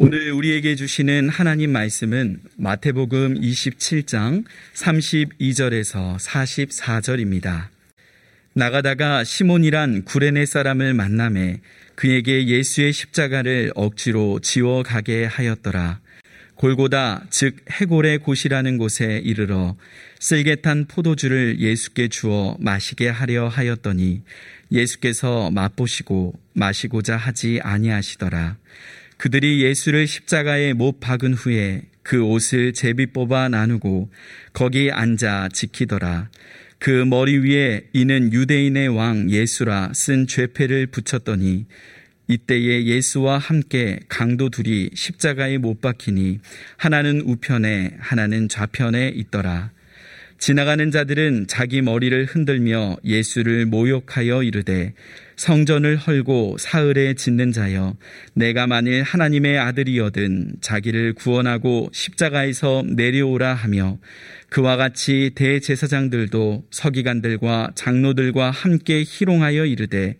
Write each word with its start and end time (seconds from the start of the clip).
오늘 0.00 0.30
우리에게 0.30 0.76
주시는 0.76 1.28
하나님 1.28 1.72
말씀은 1.72 2.38
마태복음 2.56 3.34
27장 3.40 4.44
32절에서 4.74 6.16
44절입니다. 6.20 7.66
나가다가 8.52 9.24
시몬이란 9.24 10.04
구레네 10.04 10.46
사람을 10.46 10.94
만남에 10.94 11.58
그에게 11.96 12.46
예수의 12.46 12.92
십자가를 12.92 13.72
억지로 13.74 14.38
지워 14.38 14.84
가게 14.84 15.24
하였더라. 15.24 15.98
골고다 16.54 17.24
즉 17.30 17.56
해골의 17.68 18.18
곳이라는 18.18 18.78
곳에 18.78 19.20
이르러 19.24 19.74
쓸개탄 20.20 20.84
포도주를 20.84 21.58
예수께 21.58 22.06
주어 22.06 22.56
마시게 22.60 23.08
하려 23.08 23.48
하였더니 23.48 24.22
예수께서 24.70 25.50
맛보시고 25.50 26.34
마시고자 26.52 27.16
하지 27.16 27.58
아니하시더라. 27.64 28.58
그들이 29.18 29.62
예수를 29.64 30.06
십자가에 30.06 30.72
못 30.72 31.00
박은 31.00 31.34
후에 31.34 31.82
그 32.02 32.22
옷을 32.22 32.72
제비 32.72 33.06
뽑아 33.06 33.48
나누고 33.48 34.10
거기 34.52 34.90
앉아 34.90 35.48
지키더라. 35.52 36.30
그 36.78 37.04
머리 37.04 37.38
위에 37.38 37.88
이는 37.92 38.32
유대인의 38.32 38.88
왕 38.88 39.28
예수라 39.28 39.90
쓴 39.92 40.28
죄패를 40.28 40.86
붙였더니 40.86 41.66
이때에 42.28 42.84
예수와 42.84 43.38
함께 43.38 43.98
강도 44.08 44.50
둘이 44.50 44.90
십자가에 44.94 45.58
못 45.58 45.80
박히니 45.80 46.38
하나는 46.76 47.20
우편에 47.22 47.96
하나는 47.98 48.48
좌편에 48.48 49.08
있더라. 49.08 49.72
지나가는 50.38 50.90
자들은 50.90 51.46
자기 51.48 51.82
머리를 51.82 52.24
흔들며 52.26 52.96
예수를 53.04 53.66
모욕하여 53.66 54.44
이르되 54.44 54.94
성전을 55.36 55.96
헐고 55.96 56.56
사흘에 56.58 57.14
짓는 57.14 57.52
자여 57.52 57.96
내가 58.34 58.66
만일 58.66 59.02
하나님의 59.02 59.58
아들이여든 59.58 60.56
자기를 60.60 61.14
구원하고 61.14 61.90
십자가에서 61.92 62.84
내려오라 62.86 63.54
하며 63.54 63.98
그와 64.48 64.76
같이 64.76 65.32
대제사장들도 65.34 66.64
서기관들과 66.70 67.72
장로들과 67.74 68.50
함께 68.50 69.04
희롱하여 69.06 69.66
이르되 69.66 70.16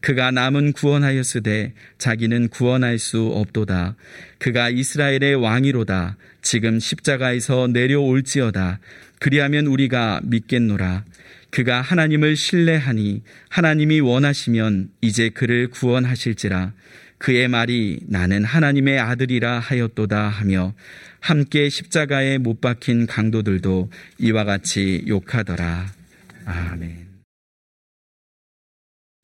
그가 0.00 0.30
남은 0.30 0.72
구원하였으되 0.72 1.72
자기는 1.98 2.48
구원할 2.48 2.98
수 2.98 3.26
없도다. 3.26 3.96
그가 4.38 4.70
이스라엘의 4.70 5.34
왕이로다. 5.34 6.16
지금 6.40 6.78
십자가에서 6.78 7.66
내려올지어다. 7.66 8.78
그리하면 9.20 9.66
우리가 9.66 10.20
믿겠노라. 10.24 11.04
그가 11.50 11.80
하나님을 11.80 12.36
신뢰하니 12.36 13.22
하나님이 13.48 14.00
원하시면 14.00 14.90
이제 15.00 15.30
그를 15.30 15.68
구원하실지라 15.68 16.72
그의 17.18 17.48
말이 17.48 18.00
나는 18.06 18.44
하나님의 18.44 18.98
아들이라 18.98 19.58
하였도다 19.58 20.28
하며 20.28 20.74
함께 21.20 21.68
십자가에 21.68 22.38
못 22.38 22.60
박힌 22.60 23.06
강도들도 23.06 23.90
이와 24.18 24.44
같이 24.44 25.04
욕하더라. 25.08 25.86
아멘. 26.44 27.08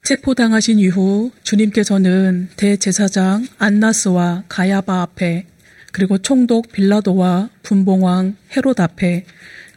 체포당하신 0.03 0.81
이후 0.81 1.31
주님께서는 1.45 2.51
대제사장 2.57 3.47
안나스와 3.59 4.45
가야바 4.49 5.01
앞에 5.03 5.47
그리고 5.93 6.19
총독 6.19 6.73
빌라도와 6.73 7.49
분봉왕 7.63 8.37
헤롯 8.55 8.81
앞에 8.81 9.25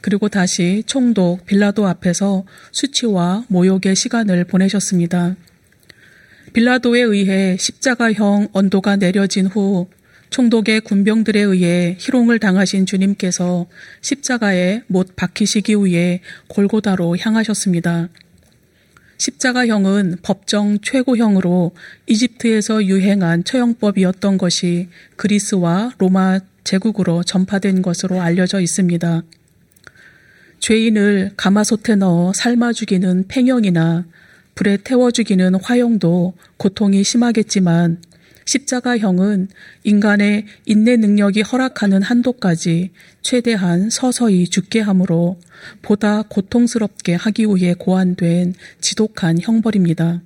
그리고 0.02 0.30
다시 0.30 0.84
총독 0.86 1.46
빌라도 1.46 1.88
앞에서 1.88 2.46
수치와 2.72 3.46
모욕의 3.48 3.96
시간을 3.96 4.46
보내셨습니다. 4.46 5.36
빌라도에 6.54 7.02
의해 7.02 7.58
십자가형 7.60 8.50
언도가 8.54 8.96
내려진 8.96 9.48
후 9.48 9.88
총독의 10.30 10.82
군병들에 10.82 11.40
의해 11.40 11.96
희롱을 12.00 12.40
당하신 12.40 12.86
주님께서 12.86 13.68
십자가에 14.02 14.82
못 14.88 15.16
박히시기 15.16 15.76
위해 15.76 16.22
골고다로 16.48 17.18
향하셨습니다. 17.18 18.10
십자가형은 19.18 20.18
법정 20.22 20.80
최고형으로 20.80 21.72
이집트에서 22.06 22.86
유행한 22.86 23.44
처형법이었던 23.44 24.38
것이 24.38 24.90
그리스와 25.16 25.94
로마 25.98 26.40
제국으로 26.64 27.24
전파된 27.24 27.82
것으로 27.82 28.22
알려져 28.22 28.60
있습니다. 28.60 29.24
죄인을 30.60 31.32
가마솥에 31.38 31.96
넣어 31.96 32.34
삶아 32.34 32.74
죽이는 32.74 33.26
팽형이나 33.28 34.06
불에 34.56 34.78
태워 34.84 35.12
죽이는 35.12 35.56
화형도 35.56 36.34
고통이 36.58 37.04
심하겠지만 37.04 38.02
십자가형은 38.46 39.50
인간의 39.84 40.46
인내 40.66 40.96
능력이 40.98 41.42
허락하는 41.42 42.02
한도까지 42.02 42.92
최대한 43.22 43.90
서서히 43.90 44.48
죽게 44.48 44.80
하므로 44.80 45.38
보다 45.82 46.22
고통스럽게 46.24 47.16
하기 47.16 47.46
위해 47.46 47.74
고안된 47.78 48.54
지독한 48.80 49.40
형벌입니다. 49.42 50.22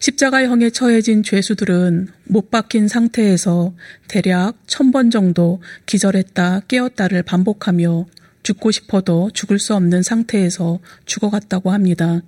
십자가형에 0.00 0.70
처해진 0.70 1.22
죄수들은 1.22 2.08
못 2.24 2.50
박힌 2.50 2.88
상태에서 2.88 3.74
대략 4.08 4.58
천 4.66 4.92
번 4.92 5.10
정도 5.10 5.62
기절했다 5.86 6.60
깨었다를 6.68 7.22
반복하며 7.22 8.06
죽고 8.42 8.70
싶어도 8.70 9.30
죽을 9.32 9.58
수 9.58 9.74
없는 9.74 10.02
상태에서 10.02 10.80
죽어갔다고 11.04 11.70
합니다. 11.70 12.22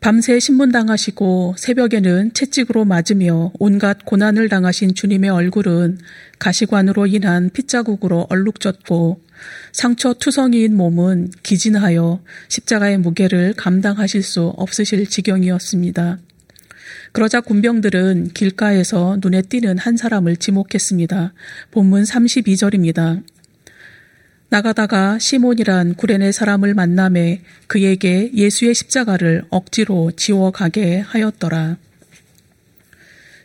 밤새 0.00 0.38
신문당하시고 0.38 1.56
새벽에는 1.58 2.32
채찍으로 2.32 2.84
맞으며 2.84 3.50
온갖 3.58 4.04
고난을 4.04 4.48
당하신 4.48 4.94
주님의 4.94 5.30
얼굴은 5.30 5.98
가시관으로 6.38 7.06
인한 7.08 7.50
핏자국으로 7.50 8.28
얼룩졌고 8.30 9.20
상처 9.72 10.14
투성이인 10.14 10.76
몸은 10.76 11.32
기진하여 11.42 12.22
십자가의 12.48 12.98
무게를 12.98 13.54
감당하실 13.54 14.22
수 14.22 14.52
없으실 14.56 15.08
지경이었습니다. 15.08 16.18
그러자 17.12 17.40
군병들은 17.40 18.30
길가에서 18.34 19.18
눈에 19.20 19.42
띄는 19.42 19.78
한 19.78 19.96
사람을 19.96 20.36
지목했습니다. 20.36 21.32
본문 21.72 22.04
32절입니다. 22.04 23.22
나가다가 24.50 25.18
시몬이란 25.18 25.94
구레네 25.94 26.32
사람을 26.32 26.72
만남에 26.72 27.42
그에게 27.66 28.30
예수의 28.32 28.74
십자가를 28.74 29.44
억지로 29.50 30.10
지워 30.16 30.50
가게 30.50 31.00
하였더라. 31.00 31.76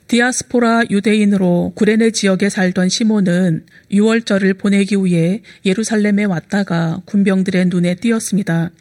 디아스포라 0.07 0.83
유대인으로 0.89 1.73
구레네 1.75 2.11
지역에 2.11 2.49
살던 2.49 2.87
시몬은 2.87 3.65
6월절을 3.91 4.57
보내기 4.57 4.95
위해 5.03 5.41
예루살렘에 5.65 6.23
왔다가 6.23 7.01
군병들의 7.05 7.65
눈에 7.65 7.95
띄었습니다. 7.95 8.71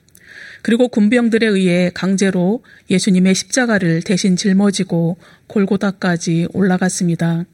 그리고 0.62 0.86
군병들에 0.88 1.44
의해 1.46 1.90
강제로 1.92 2.62
예수님의 2.88 3.34
십자가를 3.34 4.02
대신 4.02 4.36
짊어지고 4.36 5.16
골고다까지 5.48 6.48
올라갔습니다. 6.52 7.46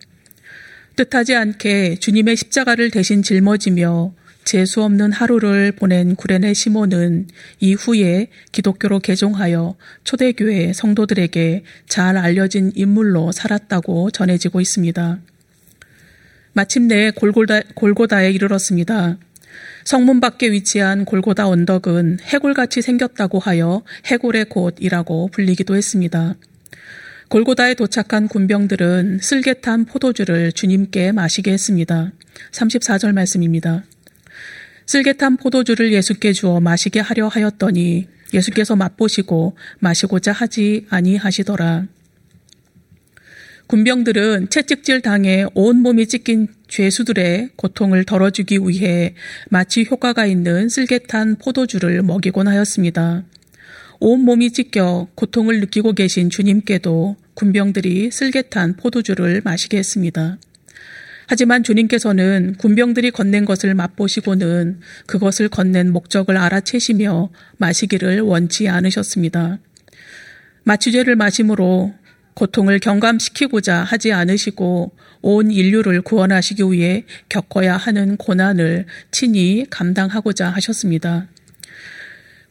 뜻하지 0.96 1.36
않게 1.36 1.96
주님의 2.00 2.36
십자가를 2.36 2.90
대신 2.90 3.22
짊어지며 3.22 4.12
재수 4.48 4.82
없는 4.82 5.12
하루를 5.12 5.72
보낸 5.72 6.16
구레네 6.16 6.54
시몬은 6.54 7.26
이후에 7.60 8.28
기독교로 8.50 9.00
개종하여 9.00 9.76
초대교회 10.04 10.72
성도들에게 10.72 11.64
잘 11.86 12.16
알려진 12.16 12.72
인물로 12.74 13.30
살았다고 13.30 14.10
전해지고 14.10 14.62
있습니다. 14.62 15.18
마침내 16.54 17.10
골고다, 17.10 17.60
골고다에 17.74 18.30
이르렀습니다. 18.30 19.18
성문 19.84 20.20
밖에 20.20 20.50
위치한 20.50 21.04
골고다 21.04 21.46
언덕은 21.46 22.20
해골같이 22.22 22.80
생겼다고 22.80 23.40
하여 23.40 23.82
해골의 24.06 24.46
곳이라고 24.46 25.28
불리기도 25.28 25.76
했습니다. 25.76 26.36
골고다에 27.28 27.74
도착한 27.74 28.28
군병들은 28.28 29.18
쓸개탄 29.20 29.84
포도주를 29.84 30.52
주님께 30.52 31.12
마시게 31.12 31.52
했습니다. 31.52 32.12
34절 32.52 33.12
말씀입니다. 33.12 33.84
쓸개탄 34.88 35.36
포도주를 35.36 35.92
예수께 35.92 36.32
주어 36.32 36.60
마시게 36.60 37.00
하려 37.00 37.28
하였더니 37.28 38.08
예수께서 38.32 38.74
맛보시고 38.74 39.54
마시고자 39.80 40.32
하지 40.32 40.86
아니하시더라. 40.88 41.84
군병들은 43.66 44.48
채찍질 44.48 45.02
당해 45.02 45.44
온몸이 45.52 46.06
찢긴 46.06 46.48
죄수들의 46.68 47.50
고통을 47.56 48.04
덜어주기 48.04 48.60
위해 48.64 49.14
마치 49.50 49.84
효과가 49.84 50.24
있는 50.24 50.70
쓸개탄 50.70 51.36
포도주를 51.36 52.02
먹이곤 52.02 52.48
하였습니다. 52.48 53.24
온몸이 54.00 54.52
찢겨 54.52 55.08
고통을 55.14 55.60
느끼고 55.60 55.92
계신 55.92 56.30
주님께도 56.30 57.16
군병들이 57.34 58.10
쓸개탄 58.10 58.76
포도주를 58.76 59.42
마시게 59.44 59.76
했습니다. 59.76 60.38
하지만 61.30 61.62
주님께서는 61.62 62.54
군병들이 62.56 63.10
건넨 63.10 63.44
것을 63.44 63.74
맛보시고는 63.74 64.80
그것을 65.06 65.50
건넨 65.50 65.92
목적을 65.92 66.38
알아채시며 66.38 67.28
마시기를 67.58 68.20
원치 68.22 68.66
않으셨습니다. 68.68 69.58
마취제를 70.64 71.16
마심으로 71.16 71.92
고통을 72.32 72.78
경감시키고자 72.78 73.82
하지 73.82 74.12
않으시고 74.12 74.92
온 75.20 75.50
인류를 75.50 76.00
구원하시기 76.00 76.62
위해 76.70 77.04
겪어야 77.28 77.76
하는 77.76 78.16
고난을 78.16 78.86
친히 79.10 79.66
감당하고자 79.68 80.48
하셨습니다. 80.48 81.28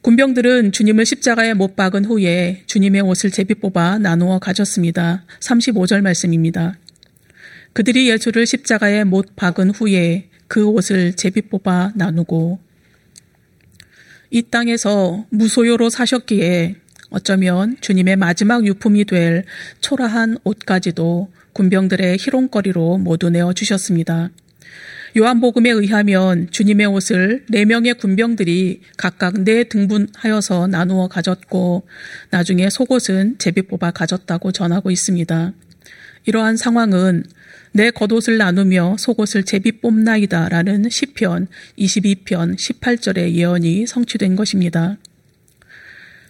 군병들은 0.02 0.72
주님을 0.72 1.06
십자가에 1.08 1.56
못 1.56 1.76
박은 1.76 2.06
후에 2.06 2.62
주님의 2.68 3.02
옷을 3.02 3.32
제비 3.32 3.56
뽑아 3.56 3.98
나누어 3.98 4.38
가졌습니다. 4.38 5.26
35절 5.40 6.02
말씀입니다. 6.02 6.76
그들이 7.78 8.10
예수를 8.10 8.48
십자가에 8.48 9.04
못 9.04 9.36
박은 9.36 9.70
후에 9.70 10.30
그 10.48 10.66
옷을 10.66 11.14
제비 11.14 11.44
뽑아 11.44 11.92
나누고 11.94 12.58
이 14.32 14.42
땅에서 14.50 15.28
무소요로 15.30 15.92
사셨기에 15.92 16.78
어쩌면 17.12 17.78
주님의 17.80 18.16
마지막 18.16 18.66
유품이 18.66 19.06
될 19.06 19.44
초라한 19.80 20.40
옷까지도 20.44 21.32
군병들의 21.54 22.18
희롱거리로 22.18 22.98
모두 22.98 23.30
내어 23.30 23.54
주셨습니다. 23.54 24.32
요한복음에 25.16 25.70
의하면 25.70 26.50
주님의 26.50 26.88
옷을 26.88 27.46
네 27.48 27.64
명의 27.66 27.94
군병들이 27.94 28.82
각각 28.98 29.44
네 29.44 29.66
등분하여서 29.66 30.66
나누어 30.66 31.08
가졌고 31.08 31.86
나중에 32.32 32.72
속옷은 32.72 33.38
제비 33.38 33.62
뽑아 33.68 33.92
가졌다고 33.92 34.52
전하고 34.52 34.90
있습니다. 34.90 35.54
이러한 36.26 36.58
상황은 36.58 37.24
내 37.78 37.92
겉옷을 37.92 38.40
나누며 38.40 38.96
속옷을 38.98 39.44
제비 39.44 39.72
뽑나이다라는 39.74 40.90
시편 40.90 41.48
22편 41.78 42.58
18절의 42.58 43.34
예언이 43.34 43.86
성취된 43.86 44.36
것입니다. 44.36 44.98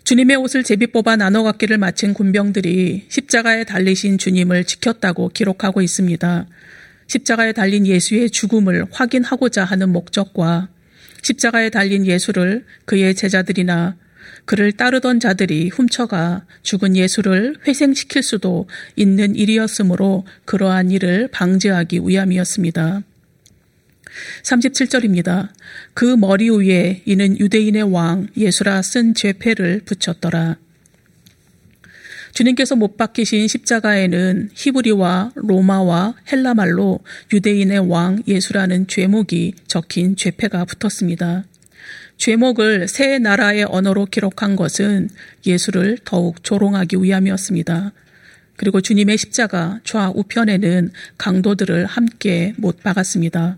주님의 0.03 0.35
옷을 0.35 0.65
제비 0.65 0.87
뽑아 0.87 1.15
나눠 1.15 1.43
갖기를 1.43 1.77
마친 1.77 2.13
군병들이 2.13 3.05
십자가에 3.07 3.63
달리신 3.63 4.17
주님을 4.17 4.65
지켰다고 4.65 5.29
기록하고 5.29 5.81
있습니다. 5.81 6.47
십자가에 7.07 7.53
달린 7.53 7.87
예수의 7.87 8.29
죽음을 8.29 8.85
확인하고자 8.91 9.63
하는 9.63 9.93
목적과 9.93 10.67
십자가에 11.21 11.69
달린 11.69 12.05
예수를 12.05 12.65
그의 12.83 13.15
제자들이나 13.15 13.95
그를 14.47 14.71
따르던 14.71 15.19
자들이 15.19 15.67
훔쳐가 15.67 16.45
죽은 16.63 16.95
예수를 16.95 17.57
회생시킬 17.67 18.23
수도 18.23 18.65
있는 18.95 19.35
일이었으므로 19.35 20.25
그러한 20.45 20.89
일을 20.89 21.27
방지하기 21.33 21.99
위함이었습니다. 22.05 23.03
37절입니다. 24.43 25.49
그 25.93 26.15
머리 26.15 26.49
위에 26.49 27.01
이는 27.05 27.37
유대인의 27.37 27.91
왕 27.91 28.27
예수라 28.37 28.81
쓴 28.83 29.13
죄패를 29.13 29.81
붙였더라. 29.83 30.55
주님께서 32.31 32.77
못 32.77 32.95
박히신 32.95 33.49
십자가에는 33.49 34.51
히브리와 34.53 35.33
로마와 35.35 36.15
헬라말로 36.31 37.01
유대인의 37.33 37.79
왕 37.89 38.23
예수라는 38.25 38.87
죄목이 38.87 39.55
적힌 39.67 40.15
죄패가 40.15 40.63
붙었습니다. 40.63 41.43
죄목을 42.17 42.87
세 42.87 43.19
나라의 43.19 43.65
언어로 43.69 44.07
기록한 44.07 44.55
것은 44.55 45.09
예수를 45.45 45.97
더욱 46.03 46.43
조롱하기 46.43 46.97
위함이었습니다. 46.97 47.91
그리고 48.55 48.81
주님의 48.81 49.17
십자가 49.17 49.79
좌우편에는 49.83 50.91
강도들을 51.17 51.85
함께 51.85 52.53
못 52.57 52.81
박았습니다. 52.83 53.57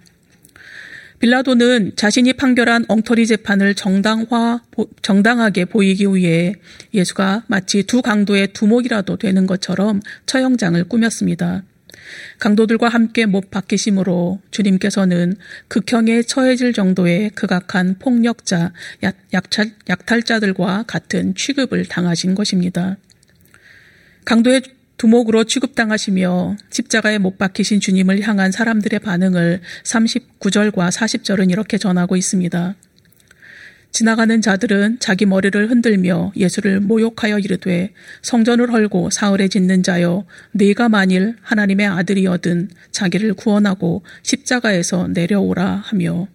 빌라도는 1.20 1.94
자신이 1.96 2.34
판결한 2.34 2.86
엉터리 2.88 3.28
재판을 3.28 3.76
정당화, 3.76 4.62
정당하게 5.02 5.66
보이기 5.66 6.06
위해 6.08 6.56
예수가 6.94 7.44
마치 7.48 7.84
두 7.84 8.02
강도의 8.02 8.54
두목이라도 8.54 9.18
되는 9.18 9.46
것처럼 9.46 10.02
처형장을 10.26 10.82
꾸몄습니다. 10.86 11.64
강도들과 12.40 12.90
함께 12.90 13.26
못 13.26 13.52
박히심으로 13.52 14.40
주님께서는 14.52 15.36
극형에 15.68 16.24
처해질 16.24 16.74
정도의 16.74 17.32
극악한 17.32 17.96
폭력자, 18.00 18.74
약탈, 19.34 19.72
약탈자들과 19.88 20.86
같은 20.88 21.36
취급을 21.36 21.86
당하신 21.86 22.36
것입니다. 22.36 22.98
강도의 24.26 24.62
두목으로 24.98 25.46
취급당하시며 25.46 26.58
십자가에 26.70 27.18
못 27.18 27.38
박히신 27.38 27.80
주님을 27.80 28.22
향한 28.22 28.52
사람들의 28.52 29.00
반응을 29.00 29.62
39절과 29.84 30.92
40절은 30.92 31.50
이렇게 31.52 31.78
전하고 31.78 32.18
있습니다. 32.18 32.76
지나가는 33.92 34.42
자들은 34.42 35.00
자기 35.00 35.26
머리를 35.26 35.70
흔들며 35.70 36.32
예수를 36.36 36.80
모욕하여 36.80 37.40
이르되 37.40 37.92
성전을 38.22 38.72
헐고 38.72 39.10
사흘에 39.10 39.48
짓는 39.48 39.84
자여 39.84 40.26
네가 40.52 40.90
만일 40.90 41.36
하나님의 41.42 41.88
아들이여든 41.88 42.70
자기를 42.92 43.34
구원하고 43.34 44.04
십자가에서 44.24 45.08
내려오라 45.08 45.84
하며 45.86 46.28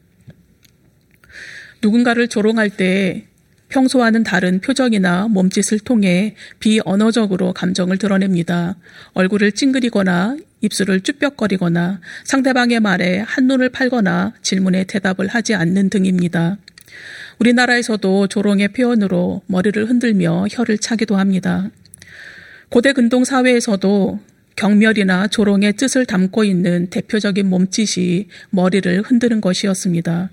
누군가를 1.80 2.28
조롱할 2.28 2.70
때 2.70 3.26
평소와는 3.68 4.22
다른 4.22 4.60
표정이나 4.60 5.28
몸짓을 5.28 5.80
통해 5.80 6.36
비언어적으로 6.60 7.52
감정을 7.52 7.98
드러냅니다. 7.98 8.76
얼굴을 9.14 9.52
찡그리거나 9.52 10.36
입술을 10.60 11.00
쭈뼛거리거나 11.00 12.00
상대방의 12.24 12.80
말에 12.80 13.18
한눈을 13.18 13.70
팔거나 13.70 14.32
질문에 14.42 14.84
대답을 14.84 15.28
하지 15.28 15.54
않는 15.54 15.90
등입니다. 15.90 16.56
우리나라에서도 17.38 18.28
조롱의 18.28 18.68
표현으로 18.68 19.42
머리를 19.46 19.84
흔들며 19.88 20.46
혀를 20.50 20.78
차기도 20.78 21.16
합니다. 21.16 21.70
고대 22.68 22.92
근동 22.92 23.24
사회에서도 23.24 24.20
경멸이나 24.56 25.28
조롱의 25.28 25.74
뜻을 25.74 26.06
담고 26.06 26.44
있는 26.44 26.88
대표적인 26.90 27.48
몸짓이 27.48 28.28
머리를 28.50 29.02
흔드는 29.02 29.40
것이었습니다. 29.40 30.30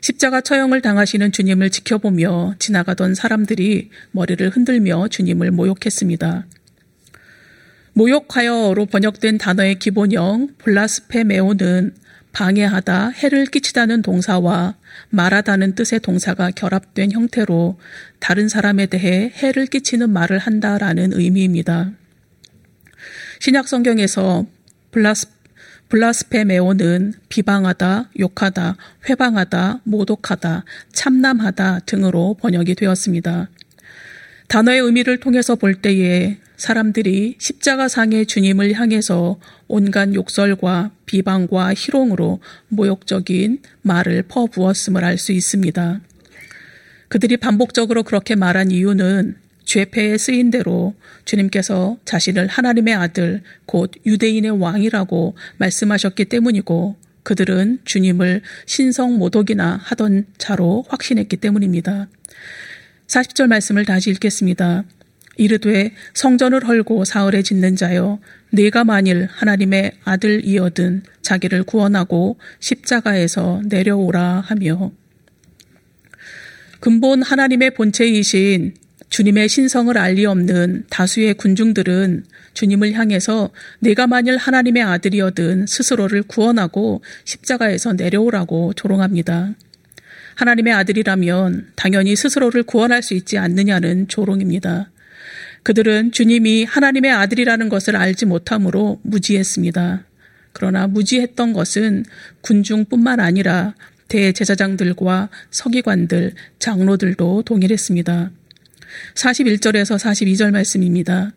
십자가 0.00 0.40
처형을 0.40 0.82
당하시는 0.82 1.32
주님을 1.32 1.70
지켜보며 1.70 2.54
지나가던 2.58 3.14
사람들이 3.14 3.90
머리를 4.12 4.48
흔들며 4.50 5.08
주님을 5.08 5.50
모욕했습니다. 5.52 6.46
모욕하여로 7.94 8.86
번역된 8.86 9.38
단어의 9.38 9.78
기본형 9.78 10.50
블라스페메오는 10.58 11.94
방해하다, 12.36 13.12
해를 13.12 13.46
끼치다는 13.46 14.02
동사와 14.02 14.74
말하다는 15.08 15.74
뜻의 15.74 16.00
동사가 16.00 16.50
결합된 16.50 17.12
형태로 17.12 17.78
다른 18.20 18.50
사람에 18.50 18.84
대해 18.84 19.32
해를 19.36 19.64
끼치는 19.64 20.10
말을 20.10 20.36
한다라는 20.36 21.14
의미입니다. 21.14 21.92
신약 23.40 23.66
성경에서 23.68 24.44
블라스 24.90 25.28
블라스페메오는 25.88 27.14
비방하다, 27.30 28.10
욕하다, 28.18 28.76
회방하다, 29.08 29.80
모독하다, 29.84 30.64
참남하다 30.92 31.78
등으로 31.86 32.36
번역이 32.38 32.74
되었습니다. 32.74 33.48
단어의 34.48 34.80
의미를 34.80 35.20
통해서 35.20 35.54
볼 35.54 35.76
때에 35.76 36.36
사람들이 36.56 37.36
십자가상의 37.38 38.26
주님을 38.26 38.74
향해서 38.74 39.38
온갖 39.68 40.14
욕설과 40.14 40.90
비방과 41.06 41.74
희롱으로 41.74 42.40
모욕적인 42.68 43.60
말을 43.82 44.22
퍼부었음을 44.28 45.04
알 45.04 45.18
수 45.18 45.32
있습니다. 45.32 46.00
그들이 47.08 47.36
반복적으로 47.36 48.02
그렇게 48.02 48.34
말한 48.34 48.70
이유는 48.70 49.36
죄패에 49.64 50.16
쓰인 50.18 50.50
대로 50.50 50.94
주님께서 51.24 51.98
자신을 52.04 52.46
하나님의 52.46 52.94
아들, 52.94 53.42
곧 53.66 53.92
유대인의 54.04 54.60
왕이라고 54.60 55.36
말씀하셨기 55.58 56.26
때문이고 56.26 56.96
그들은 57.24 57.80
주님을 57.84 58.42
신성 58.66 59.18
모독이나 59.18 59.80
하던 59.82 60.26
자로 60.38 60.84
확신했기 60.88 61.36
때문입니다. 61.38 62.08
40절 63.08 63.48
말씀을 63.48 63.84
다시 63.84 64.10
읽겠습니다. 64.10 64.84
이르되 65.36 65.92
성전을 66.14 66.66
헐고 66.66 67.04
사흘에 67.04 67.42
짓는 67.42 67.76
자여 67.76 68.18
네가 68.50 68.84
만일 68.84 69.28
하나님의 69.30 69.92
아들이어든 70.04 71.02
자기를 71.22 71.64
구원하고 71.64 72.38
십자가에서 72.60 73.62
내려오라 73.66 74.40
하며 74.46 74.92
근본 76.80 77.22
하나님의 77.22 77.74
본체이신 77.74 78.74
주님의 79.08 79.48
신성을 79.48 79.96
알리 79.96 80.26
없는 80.26 80.84
다수의 80.90 81.34
군중들은 81.34 82.24
주님을 82.54 82.92
향해서 82.92 83.50
내가 83.80 84.06
만일 84.06 84.36
하나님의 84.36 84.82
아들이어든 84.82 85.66
스스로를 85.66 86.22
구원하고 86.22 87.02
십자가에서 87.24 87.92
내려오라고 87.92 88.72
조롱합니다. 88.74 89.54
하나님의 90.34 90.72
아들이라면 90.72 91.72
당연히 91.76 92.16
스스로를 92.16 92.62
구원할 92.62 93.02
수 93.02 93.14
있지 93.14 93.38
않느냐는 93.38 94.08
조롱입니다. 94.08 94.90
그들은 95.66 96.12
주님이 96.12 96.62
하나님의 96.62 97.10
아들이라는 97.10 97.68
것을 97.68 97.96
알지 97.96 98.24
못함으로 98.26 99.00
무지했습니다. 99.02 100.04
그러나 100.52 100.86
무지했던 100.86 101.52
것은 101.52 102.04
군중뿐만 102.42 103.18
아니라 103.18 103.74
대제사장들과 104.06 105.28
서기관들, 105.50 106.34
장로들도 106.60 107.42
동일했습니다. 107.42 108.30
41절에서 109.16 109.98
42절 109.98 110.52
말씀입니다. 110.52 111.32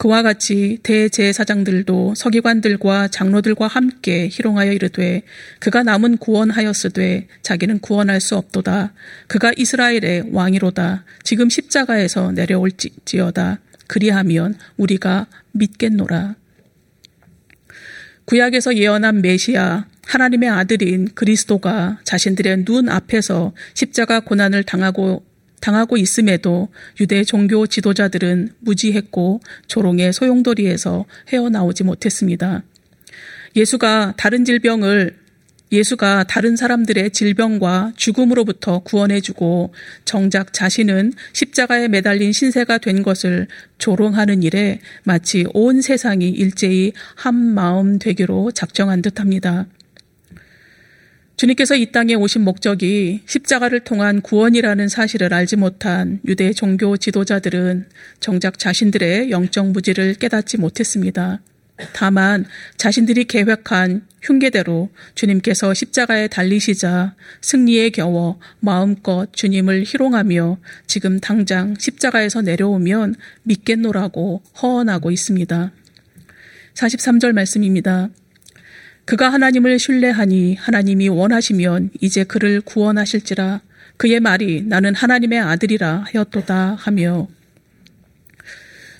그와 0.00 0.22
같이 0.22 0.78
대제사장들도 0.82 2.14
서기관들과 2.16 3.08
장로들과 3.08 3.66
함께 3.66 4.30
희롱하여 4.32 4.72
이르되 4.72 5.20
그가 5.58 5.82
남은 5.82 6.16
구원하였으되 6.16 7.26
자기는 7.42 7.80
구원할 7.80 8.22
수 8.22 8.34
없도다. 8.36 8.94
그가 9.26 9.52
이스라엘의 9.54 10.30
왕이로다. 10.32 11.04
지금 11.22 11.50
십자가에서 11.50 12.32
내려올지어다. 12.32 13.60
그리하면 13.88 14.54
우리가 14.78 15.26
믿겠노라. 15.52 16.34
구약에서 18.24 18.78
예언한 18.78 19.20
메시아 19.20 19.84
하나님의 20.06 20.48
아들인 20.48 21.08
그리스도가 21.14 22.00
자신들의 22.04 22.64
눈 22.64 22.88
앞에서 22.88 23.52
십자가 23.74 24.20
고난을 24.20 24.64
당하고 24.64 25.26
당하고 25.60 25.96
있음에도 25.96 26.68
유대 27.00 27.24
종교 27.24 27.66
지도자들은 27.66 28.50
무지했고 28.60 29.40
조롱의 29.66 30.12
소용돌이에서 30.12 31.04
헤어나오지 31.32 31.84
못했습니다. 31.84 32.62
예수가 33.56 34.14
다른 34.16 34.44
질병을 34.44 35.20
예수가 35.72 36.24
다른 36.24 36.56
사람들의 36.56 37.10
질병과 37.10 37.92
죽음으로부터 37.96 38.80
구원해주고 38.80 39.72
정작 40.04 40.52
자신은 40.52 41.12
십자가에 41.32 41.86
매달린 41.86 42.32
신세가 42.32 42.78
된 42.78 43.02
것을 43.02 43.46
조롱하는 43.78 44.42
일에 44.42 44.80
마치 45.04 45.46
온 45.54 45.80
세상이 45.80 46.28
일제히 46.28 46.92
한 47.14 47.36
마음 47.36 48.00
되기로 48.00 48.50
작정한 48.50 49.00
듯 49.00 49.20
합니다. 49.20 49.66
주님께서 51.40 51.74
이 51.74 51.90
땅에 51.90 52.12
오신 52.12 52.42
목적이 52.42 53.22
십자가를 53.24 53.80
통한 53.80 54.20
구원이라는 54.20 54.90
사실을 54.90 55.32
알지 55.32 55.56
못한 55.56 56.20
유대 56.26 56.52
종교 56.52 56.98
지도자들은 56.98 57.86
정작 58.20 58.58
자신들의 58.58 59.30
영적 59.30 59.68
무지를 59.70 60.12
깨닫지 60.16 60.58
못했습니다. 60.58 61.40
다만 61.94 62.44
자신들이 62.76 63.24
계획한 63.24 64.06
흉계대로 64.20 64.90
주님께서 65.14 65.72
십자가에 65.72 66.28
달리시자 66.28 67.14
승리에 67.40 67.88
겨워 67.88 68.38
마음껏 68.58 69.26
주님을 69.32 69.84
희롱하며 69.86 70.58
지금 70.86 71.20
당장 71.20 71.74
십자가에서 71.78 72.42
내려오면 72.42 73.14
믿겠노라고 73.44 74.42
허언하고 74.60 75.10
있습니다. 75.10 75.72
43절 76.74 77.32
말씀입니다. 77.32 78.10
그가 79.04 79.32
하나님을 79.32 79.78
신뢰하니 79.78 80.56
하나님이 80.56 81.08
원하시면 81.08 81.90
이제 82.00 82.24
그를 82.24 82.60
구원하실지라 82.60 83.60
그의 83.96 84.20
말이 84.20 84.62
나는 84.62 84.94
하나님의 84.94 85.40
아들이라 85.40 86.04
하였도다 86.12 86.76
하며 86.78 87.28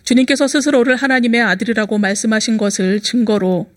주님께서 0.05 0.49
스스로를 0.49 0.97
하나님의 0.97 1.41
아들이라고 1.41 1.99
말씀하신 1.99 2.57
것을 2.57 3.01
증거로 3.01 3.71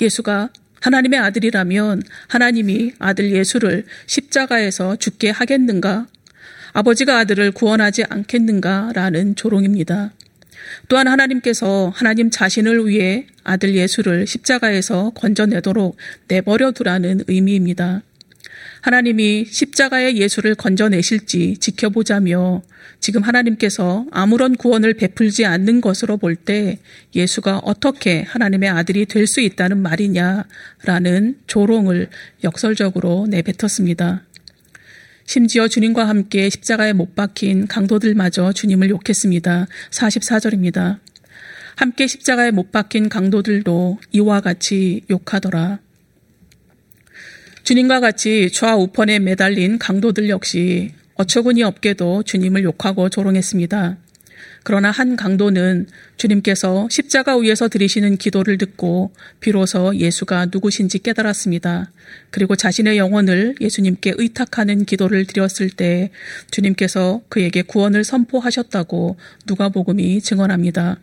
예수가 0.00 0.50
하나님의 0.80 1.18
아들이라면 1.20 2.02
하나님이 2.28 2.92
아들 2.98 3.32
예수를 3.32 3.84
십자가에서 4.06 4.96
죽게 4.96 5.30
하겠는가? 5.30 6.06
아버지가 6.72 7.18
아들을 7.18 7.50
구원하지 7.52 8.04
않겠는가 8.04 8.92
라는 8.94 9.34
조롱입니다. 9.34 10.12
또한 10.88 11.08
하나님께서 11.08 11.92
하나님 11.94 12.30
자신을 12.30 12.86
위해 12.86 13.26
아들 13.44 13.74
예수를 13.74 14.26
십자가에서 14.26 15.10
건져내도록 15.10 15.96
내버려 16.28 16.72
두라는 16.72 17.22
의미입니다. 17.26 18.02
하나님이 18.82 19.44
십자가의 19.44 20.16
예수를 20.16 20.54
건져내실지 20.54 21.58
지켜보자며 21.58 22.62
지금 22.98 23.22
하나님께서 23.22 24.06
아무런 24.10 24.56
구원을 24.56 24.94
베풀지 24.94 25.44
않는 25.44 25.80
것으로 25.80 26.16
볼 26.16 26.36
때 26.36 26.78
예수가 27.14 27.58
어떻게 27.64 28.22
하나님의 28.22 28.70
아들이 28.70 29.06
될 29.06 29.26
수 29.26 29.40
있다는 29.40 29.78
말이냐라는 29.82 31.36
조롱을 31.46 32.08
역설적으로 32.44 33.26
내뱉었습니다. 33.28 34.22
심지어 35.32 35.68
주님과 35.68 36.08
함께 36.08 36.50
십자가에 36.50 36.92
못 36.92 37.14
박힌 37.14 37.68
강도들마저 37.68 38.52
주님을 38.52 38.90
욕했습니다. 38.90 39.68
44절입니다. 39.92 40.98
함께 41.76 42.08
십자가에 42.08 42.50
못 42.50 42.72
박힌 42.72 43.08
강도들도 43.08 44.00
이와 44.10 44.40
같이 44.40 45.02
욕하더라. 45.08 45.78
주님과 47.62 48.00
같이 48.00 48.50
좌우편에 48.50 49.20
매달린 49.20 49.78
강도들 49.78 50.30
역시 50.30 50.94
어처구니 51.14 51.62
없게도 51.62 52.24
주님을 52.24 52.64
욕하고 52.64 53.08
조롱했습니다. 53.08 53.98
그러나 54.62 54.90
한 54.90 55.16
강도는 55.16 55.86
주님께서 56.16 56.88
십자가 56.90 57.36
위에서 57.36 57.68
드리시는 57.68 58.16
기도를 58.18 58.58
듣고 58.58 59.12
비로소 59.40 59.96
예수가 59.96 60.48
누구신지 60.52 60.98
깨달았습니다. 60.98 61.90
그리고 62.30 62.56
자신의 62.56 62.98
영혼을 62.98 63.54
예수님께 63.60 64.14
의탁하는 64.16 64.84
기도를 64.84 65.26
드렸을 65.26 65.70
때 65.70 66.10
주님께서 66.50 67.22
그에게 67.28 67.62
구원을 67.62 68.04
선포하셨다고 68.04 69.16
누가복음이 69.46 70.20
증언합니다. 70.20 70.98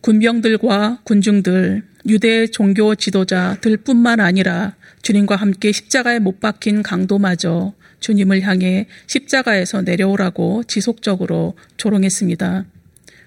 군병들과 0.00 1.00
군중들, 1.04 1.82
유대 2.08 2.46
종교 2.46 2.94
지도자들뿐만 2.94 4.20
아니라 4.20 4.74
주님과 5.02 5.36
함께 5.36 5.72
십자가에 5.72 6.18
못 6.18 6.40
박힌 6.40 6.82
강도마저 6.82 7.74
주님을 8.00 8.42
향해 8.42 8.86
십자가에서 9.06 9.82
내려오라고 9.82 10.64
지속적으로 10.64 11.54
조롱했습니다. 11.76 12.64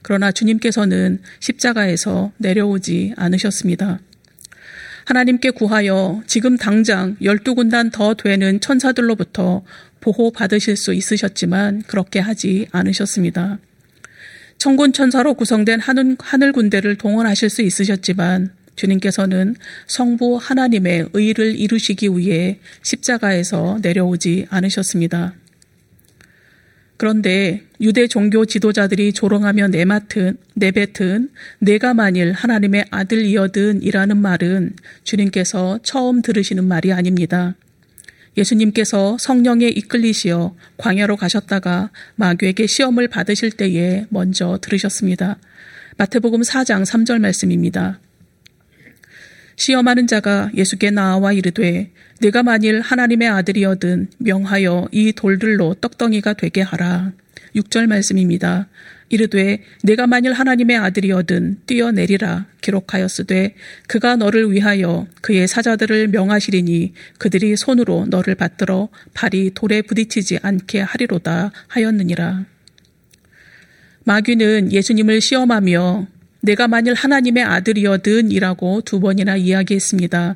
그러나 0.02 0.32
주님께서는 0.32 1.22
십자가에서 1.40 2.32
내려오지 2.38 3.14
않으셨습니다. 3.16 4.00
하나님께 5.06 5.52
구하여 5.52 6.22
지금 6.28 6.58
당장 6.58 7.18
열두 7.22 7.56
군단 7.56 7.92
더 7.92 8.14
되는 8.14 8.60
천사들로부터 8.60 9.64
보호받으실 10.02 10.76
수 10.76 10.94
있으셨지만 10.94 11.84
그렇게 11.88 12.20
하지 12.20 12.68
않으셨습니다. 12.72 13.60
천군 14.58 14.94
천사로 14.94 15.34
구성된 15.34 15.80
하늘 15.82 16.52
군대를 16.54 16.98
동원하실 16.98 17.50
수 17.50 17.62
있으셨지만 17.62 18.52
주님께서는 18.76 19.56
성부 19.88 20.38
하나님의 20.42 21.10
의를 21.14 21.56
이루시기 21.56 22.10
위해 22.10 22.60
십자가에서 22.82 23.80
내려오지 23.82 24.48
않으셨습니다. 24.50 25.34
그런데 26.98 27.64
유대 27.82 28.08
종교 28.08 28.46
지도자들이 28.46 29.12
조롱하며 29.14 29.68
내맡은, 29.70 30.38
내뱉은 30.54 31.30
내가 31.60 31.94
만일 31.94 32.32
하나님의 32.32 32.86
아들이어든 32.92 33.82
이라는 33.84 34.18
말은 34.18 34.74
주님께서 35.04 35.80
처음 35.84 36.22
들으시는 36.22 36.66
말이 36.66 36.94
아닙니다. 36.94 37.56
예수님께서 38.38 39.18
성령에 39.20 39.68
이끌리시어 39.68 40.56
광야로 40.78 41.18
가셨다가 41.18 41.92
마귀에게 42.16 42.68
시험을 42.68 43.08
받으실 43.08 43.52
때에 43.52 44.06
먼저 44.10 44.58
들으셨습니다. 44.62 45.38
마태복음 45.98 46.42
4장 46.42 46.86
3절 46.86 47.20
말씀입니다. 47.20 48.00
시험하는 49.64 50.08
자가 50.08 50.52
예수께 50.58 50.92
나와 50.92 51.32
이르되 51.32 51.90
내가 52.20 52.44
만일 52.44 52.82
하나님의 52.82 53.30
아들이어든 53.30 54.10
명하여 54.18 54.90
이 54.92 55.14
돌들로 55.14 55.76
떡덩이가 55.76 56.34
되게 56.34 56.62
하라. 56.62 57.14
6절 57.56 57.88
말씀입니다. 57.88 58.68
이르되 59.08 59.64
내가 59.84 60.06
만일 60.06 60.34
하나님의 60.34 60.76
아들이어든 60.78 61.62
뛰어내리라 61.66 62.48
기록하였으되 62.60 63.56
그가 63.88 64.18
너를 64.18 64.52
위하여 64.52 65.08
그의 65.22 65.48
사자들을 65.48 66.10
명하시리니 66.10 66.94
그들이 67.18 67.56
손으로 67.56 68.08
너를 68.10 68.36
받들어 68.36 68.90
발이 69.14 69.52
돌에 69.54 69.82
부딪히지 69.84 70.40
않게 70.42 70.82
하리로다 70.82 71.54
하였느니라. 71.68 72.44
마귀는 74.04 74.74
예수님을 74.74 75.22
시험하며 75.22 76.08
내가 76.44 76.68
만일 76.68 76.94
하나님의 76.94 77.42
아들이어든 77.42 78.30
이라고 78.30 78.82
두 78.82 79.00
번이나 79.00 79.38
이야기했습니다. 79.38 80.36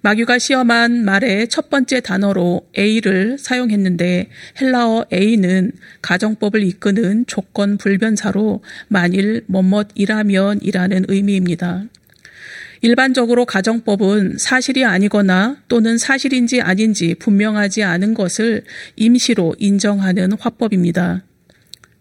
마귀가 0.00 0.38
시험한 0.38 1.04
말의 1.04 1.48
첫 1.48 1.68
번째 1.68 2.00
단어로 2.00 2.66
A를 2.78 3.36
사용했는데 3.38 4.30
헬라어 4.58 5.04
A는 5.12 5.72
가정법을 6.00 6.62
이끄는 6.62 7.26
조건 7.26 7.76
불변사로 7.76 8.62
만일 8.88 9.44
뭐뭇이라면 9.48 10.60
이라는 10.62 11.04
의미입니다. 11.08 11.84
일반적으로 12.80 13.44
가정법은 13.44 14.38
사실이 14.38 14.86
아니거나 14.86 15.58
또는 15.68 15.98
사실인지 15.98 16.62
아닌지 16.62 17.14
분명하지 17.18 17.82
않은 17.82 18.14
것을 18.14 18.64
임시로 18.96 19.56
인정하는 19.58 20.32
화법입니다. 20.32 21.24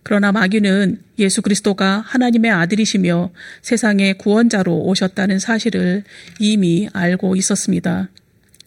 그러나 0.07 0.31
마귀는 0.31 1.01
예수 1.19 1.41
그리스도가 1.41 1.99
하나님의 1.99 2.49
아들이시며 2.49 3.29
세상의 3.61 4.17
구원자로 4.17 4.85
오셨다는 4.85 5.37
사실을 5.37 6.05
이미 6.39 6.87
알고 6.93 7.35
있었습니다. 7.35 8.07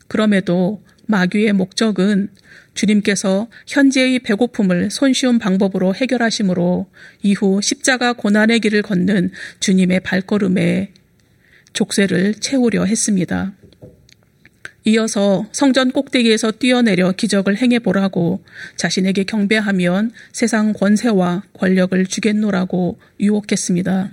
그럼에도 0.06 0.82
마귀의 1.06 1.54
목적은 1.54 2.28
주님께서 2.74 3.48
현재의 3.66 4.18
배고픔을 4.18 4.90
손쉬운 4.90 5.38
방법으로 5.38 5.94
해결하심으로 5.94 6.90
이후 7.22 7.60
십자가 7.62 8.12
고난의 8.12 8.60
길을 8.60 8.82
걷는 8.82 9.30
주님의 9.60 10.00
발걸음에 10.00 10.92
족쇄를 11.72 12.34
채우려 12.34 12.84
했습니다. 12.84 13.54
이어서 14.84 15.46
성전 15.52 15.90
꼭대기에서 15.90 16.52
뛰어내려 16.52 17.12
기적을 17.12 17.58
행해보라고 17.58 18.42
자신에게 18.76 19.24
경배하면 19.24 20.12
세상 20.32 20.72
권세와 20.72 21.42
권력을 21.52 22.06
주겠노라고 22.06 22.98
유혹했습니다. 23.20 24.10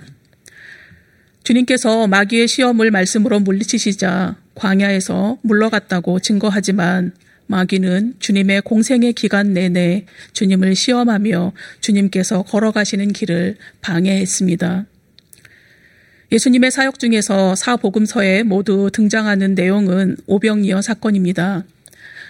주님께서 1.44 2.06
마귀의 2.06 2.48
시험을 2.48 2.90
말씀으로 2.90 3.40
물리치시자 3.40 4.36
광야에서 4.54 5.38
물러갔다고 5.42 6.20
증거하지만 6.20 7.12
마귀는 7.46 8.16
주님의 8.18 8.60
공생의 8.62 9.14
기간 9.14 9.54
내내 9.54 10.04
주님을 10.34 10.74
시험하며 10.74 11.52
주님께서 11.80 12.42
걸어가시는 12.42 13.14
길을 13.14 13.56
방해했습니다. 13.80 14.84
예수님의 16.30 16.70
사역 16.70 16.98
중에서 16.98 17.54
사복음서에 17.54 18.42
모두 18.42 18.90
등장하는 18.92 19.54
내용은 19.54 20.16
오병이어 20.26 20.82
사건입니다. 20.82 21.64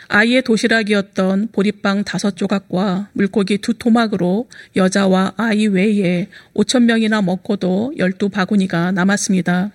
아이의 0.06 0.42
도시락이었던 0.42 1.48
보리빵 1.50 2.04
다섯 2.04 2.36
조각과 2.36 3.10
물고기 3.12 3.58
두 3.58 3.74
토막으로 3.74 4.48
여자와 4.76 5.34
아이 5.36 5.66
외에 5.66 6.28
5천 6.54 6.84
명이나 6.84 7.22
먹고도 7.22 7.94
열두 7.98 8.28
바구니가 8.28 8.92
남았습니다. 8.92 9.72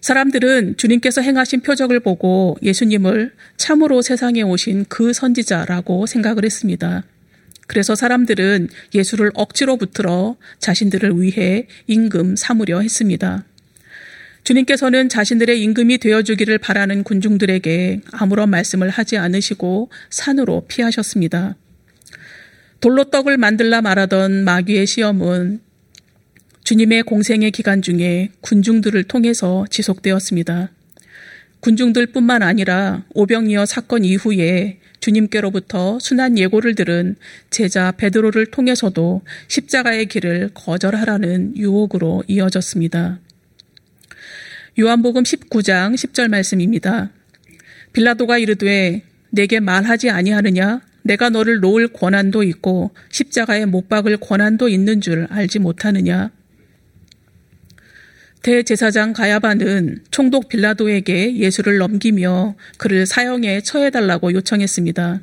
사람들은 0.00 0.76
주님께서 0.76 1.20
행하신 1.22 1.60
표적을 1.60 2.00
보고 2.00 2.58
예수님을 2.60 3.32
참으로 3.56 4.02
세상에 4.02 4.42
오신 4.42 4.86
그 4.88 5.12
선지자라고 5.12 6.06
생각을 6.06 6.44
했습니다. 6.44 7.04
그래서 7.72 7.94
사람들은 7.94 8.68
예수를 8.94 9.30
억지로 9.32 9.78
붙들어 9.78 10.36
자신들을 10.58 11.22
위해 11.22 11.66
임금 11.86 12.36
삼으려 12.36 12.80
했습니다. 12.80 13.46
주님께서는 14.44 15.08
자신들의 15.08 15.62
임금이 15.62 15.96
되어주기를 15.96 16.58
바라는 16.58 17.02
군중들에게 17.02 18.02
아무런 18.12 18.50
말씀을 18.50 18.90
하지 18.90 19.16
않으시고 19.16 19.88
산으로 20.10 20.66
피하셨습니다. 20.68 21.56
돌로 22.80 23.04
떡을 23.04 23.38
만들라 23.38 23.80
말하던 23.80 24.44
마귀의 24.44 24.86
시험은 24.86 25.60
주님의 26.64 27.04
공생의 27.04 27.52
기간 27.52 27.80
중에 27.80 28.32
군중들을 28.42 29.02
통해서 29.04 29.64
지속되었습니다. 29.70 30.70
군중들 31.60 32.08
뿐만 32.08 32.42
아니라 32.42 33.04
오병이어 33.14 33.64
사건 33.64 34.04
이후에 34.04 34.81
주님께로부터 35.02 35.98
순한 35.98 36.38
예고를 36.38 36.74
들은 36.74 37.16
제자 37.50 37.92
베드로를 37.92 38.46
통해서도 38.46 39.22
십자가의 39.48 40.06
길을 40.06 40.50
거절하라는 40.54 41.56
유혹으로 41.56 42.22
이어졌습니다. 42.28 43.20
요한복음 44.78 45.24
19장 45.24 45.94
10절 45.94 46.28
말씀입니다. 46.28 47.10
빌라도가 47.92 48.38
이르되 48.38 49.02
내게 49.30 49.60
말하지 49.60 50.08
아니하느냐 50.08 50.80
내가 51.02 51.28
너를 51.30 51.60
놓을 51.60 51.88
권한도 51.88 52.42
있고 52.44 52.92
십자가에 53.10 53.66
못 53.66 53.88
박을 53.88 54.16
권한도 54.16 54.68
있는 54.68 55.00
줄 55.00 55.26
알지 55.28 55.58
못하느냐 55.58 56.30
대제사장 58.42 59.12
가야바는 59.12 60.02
총독 60.10 60.48
빌라도에게 60.48 61.36
예수를 61.36 61.78
넘기며 61.78 62.56
그를 62.76 63.06
사형에 63.06 63.60
처해달라고 63.60 64.32
요청했습니다. 64.32 65.20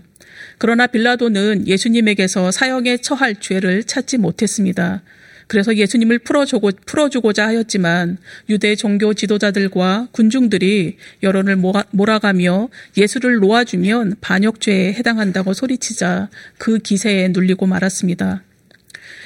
그러나 0.58 0.88
빌라도는 0.88 1.68
예수님에게서 1.68 2.52
사형에 2.52 2.98
처할 2.98 3.36
죄를 3.36 3.84
찾지 3.84 4.20
못했습니다. 4.20 5.02
그래서 5.48 5.76
예수님을 5.76 6.20
풀어주고, 6.20 6.72
풀어주고자 6.86 7.48
하였지만 7.48 8.20
유대 8.50 8.76
종교 8.76 9.14
지도자들과 9.14 10.10
군중들이 10.12 10.98
여론을 11.24 11.58
몰아가며 11.92 12.70
예수를 12.96 13.40
놓아주면 13.40 14.18
반역죄에 14.22 14.94
해당한다고 14.94 15.54
소리치자 15.54 16.30
그 16.58 16.78
기세에 16.78 17.30
눌리고 17.30 17.66
말았습니다. 17.66 18.44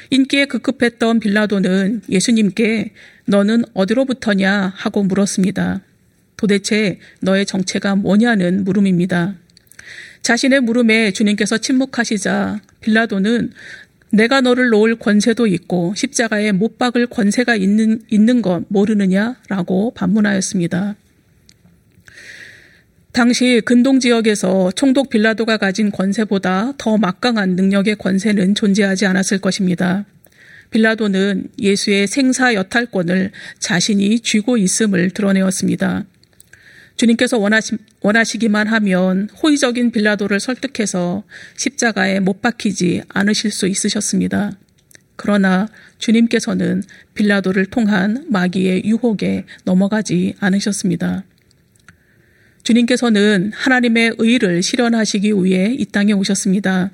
인기에 0.09 0.45
급급했던 0.45 1.19
빌라도는 1.19 2.01
예수님께 2.09 2.93
너는 3.25 3.63
어디로부터냐 3.73 4.73
하고 4.75 5.03
물었습니다. 5.03 5.81
도대체 6.37 6.99
너의 7.21 7.45
정체가 7.45 7.95
뭐냐는 7.95 8.63
물음입니다. 8.63 9.35
자신의 10.21 10.61
물음에 10.61 11.11
주님께서 11.11 11.57
침묵하시자 11.57 12.61
빌라도는 12.81 13.51
내가 14.09 14.41
너를 14.41 14.69
놓을 14.69 14.97
권세도 14.97 15.47
있고 15.47 15.93
십자가에 15.95 16.51
못 16.51 16.77
박을 16.77 17.07
권세가 17.07 17.55
있는, 17.55 18.01
있는 18.09 18.41
것 18.41 18.63
모르느냐라고 18.67 19.91
반문하였습니다. 19.95 20.95
당시 23.13 23.61
근동 23.63 23.99
지역에서 23.99 24.71
총독 24.71 25.11
빌라도가 25.11 25.57
가진 25.57 25.91
권세보다 25.91 26.73
더 26.79 26.97
막강한 26.97 27.55
능력의 27.55 27.97
권세는 27.97 28.55
존재하지 28.55 29.05
않았을 29.05 29.37
것입니다. 29.37 30.05
빌라도는 30.71 31.49
예수의 31.59 32.07
생사 32.07 32.55
여탈권을 32.55 33.29
자신이 33.59 34.19
쥐고 34.19 34.57
있음을 34.57 35.11
드러내었습니다. 35.11 36.05
주님께서 36.97 37.37
원하시, 37.37 37.77
원하시기만 38.01 38.65
하면 38.65 39.29
호의적인 39.43 39.91
빌라도를 39.91 40.39
설득해서 40.39 41.23
십자가에 41.55 42.19
못 42.19 42.41
박히지 42.41 43.03
않으실 43.09 43.51
수 43.51 43.67
있으셨습니다. 43.67 44.57
그러나 45.17 45.67
주님께서는 45.99 46.81
빌라도를 47.13 47.67
통한 47.67 48.25
마귀의 48.31 48.85
유혹에 48.85 49.45
넘어가지 49.65 50.33
않으셨습니다. 50.39 51.25
주님께서는 52.63 53.51
하나님의 53.53 54.15
의를 54.17 54.63
실현하시기 54.63 55.33
위해 55.43 55.73
이 55.77 55.85
땅에 55.85 56.13
오셨습니다. 56.13 56.91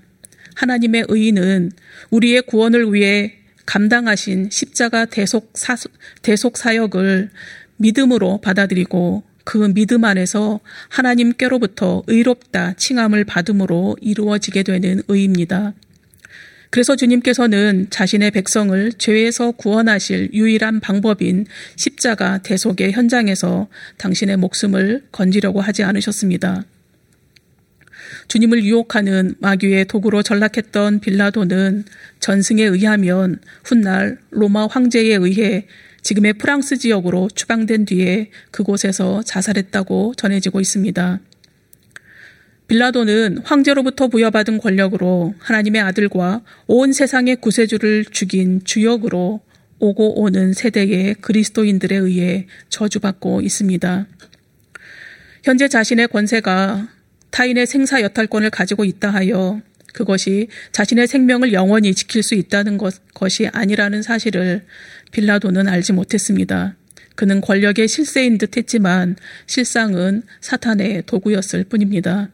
하나님의 0.55 1.05
의는 1.07 1.71
우리의 2.09 2.41
구원을 2.43 2.93
위해 2.93 3.35
감당하신 3.65 4.49
십자가 4.51 5.05
대속, 5.05 5.51
사, 5.53 5.75
대속 6.21 6.57
사역을 6.57 7.29
믿음으로 7.77 8.41
받아들이고 8.41 9.23
그 9.43 9.73
믿음 9.73 10.03
안에서 10.03 10.59
하나님께로부터 10.89 12.03
의롭다 12.07 12.73
칭함을 12.73 13.23
받음으로 13.23 13.97
이루어지게 14.01 14.63
되는 14.63 15.01
의입니다. 15.07 15.73
그래서 16.69 16.95
주님께서는 16.95 17.87
자신의 17.89 18.31
백성을 18.31 18.93
죄에서 18.93 19.51
구원하실 19.51 20.29
유일한 20.33 20.79
방법인 20.79 21.45
십자가 21.75 22.37
대속의 22.39 22.91
현장에서 22.91 23.67
당신의 23.97 24.37
목숨을 24.37 25.03
건지려고 25.11 25.61
하지 25.61 25.83
않으셨습니다. 25.83 26.65
주님을 28.27 28.63
유혹하는 28.63 29.35
마귀의 29.39 29.85
도구로 29.85 30.21
전락했던 30.21 30.99
빌라도는 30.99 31.85
전승에 32.19 32.63
의하면 32.63 33.39
훗날 33.63 34.19
로마 34.29 34.67
황제에 34.67 35.15
의해 35.15 35.65
지금의 36.01 36.33
프랑스 36.33 36.77
지역으로 36.77 37.29
추방된 37.33 37.85
뒤에 37.85 38.29
그곳에서 38.51 39.23
자살했다고 39.23 40.13
전해지고 40.15 40.61
있습니다. 40.61 41.19
빌라도는 42.69 43.39
황제로부터 43.43 44.07
부여받은 44.07 44.59
권력으로 44.59 45.33
하나님의 45.39 45.81
아들과 45.81 46.43
온 46.67 46.93
세상의 46.93 47.37
구세주를 47.37 48.05
죽인 48.05 48.63
주역으로 48.63 49.41
오고 49.79 50.21
오는 50.21 50.53
세대의 50.53 51.15
그리스도인들에 51.15 51.95
의해 51.95 52.45
저주받고 52.69 53.41
있습니다. 53.41 54.07
현재 55.43 55.67
자신의 55.67 56.09
권세가 56.09 56.89
타인의 57.31 57.65
생사 57.65 58.01
여탈권을 58.03 58.51
가지고 58.51 58.85
있다 58.85 59.09
하여 59.09 59.61
그것이 59.93 60.47
자신의 60.71 61.07
생명을 61.07 61.53
영원히 61.53 61.95
지킬 61.95 62.21
수 62.21 62.35
있다는 62.35 62.77
것, 62.77 62.93
것이 63.15 63.47
아니라는 63.47 64.03
사실을 64.03 64.63
빌라도는 65.11 65.67
알지 65.67 65.93
못했습니다. 65.93 66.75
그는 67.15 67.41
권력의 67.41 67.87
실세인 67.87 68.37
듯 68.37 68.57
했지만 68.57 69.15
실상은 69.47 70.21
사탄의 70.39 71.03
도구였을 71.07 71.63
뿐입니다. 71.63 72.29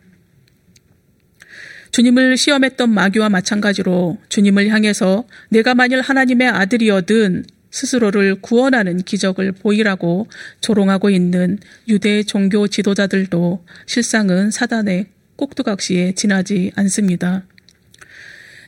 주님을 1.96 2.36
시험했던 2.36 2.90
마귀와 2.90 3.30
마찬가지로 3.30 4.18
주님을 4.28 4.68
향해서 4.68 5.24
내가 5.48 5.74
만일 5.76 6.02
하나님의 6.02 6.50
아들이어든 6.50 7.46
스스로를 7.72 8.42
구원하는 8.42 8.98
기적을 8.98 9.54
보이라고 9.54 10.28
조롱하고 10.60 11.10
있는 11.10 11.58
유대 11.88 12.24
종교 12.24 12.68
지도자들도 12.68 13.64
실상은 13.86 14.52
사단의 14.52 15.06
꼭두각시에 15.38 16.16
지나지 16.16 16.74
않습니다. 16.76 17.44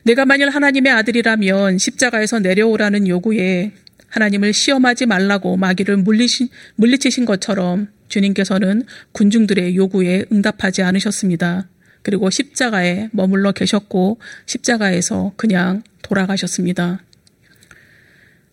내가 0.04 0.24
만일 0.24 0.48
하나님의 0.48 0.90
아들이라면 0.90 1.76
십자가에서 1.76 2.38
내려오라는 2.38 3.08
요구에 3.08 3.72
하나님을 4.08 4.54
시험하지 4.54 5.04
말라고 5.04 5.58
마귀를 5.58 5.98
물리신, 5.98 6.48
물리치신 6.76 7.26
것처럼 7.26 7.88
주님께서는 8.08 8.84
군중들의 9.12 9.76
요구에 9.76 10.24
응답하지 10.32 10.80
않으셨습니다. 10.80 11.68
그리고 12.08 12.30
십자가에 12.30 13.10
머물러 13.12 13.52
계셨고 13.52 14.18
십자가에서 14.46 15.32
그냥 15.36 15.82
돌아가셨습니다. 16.00 17.02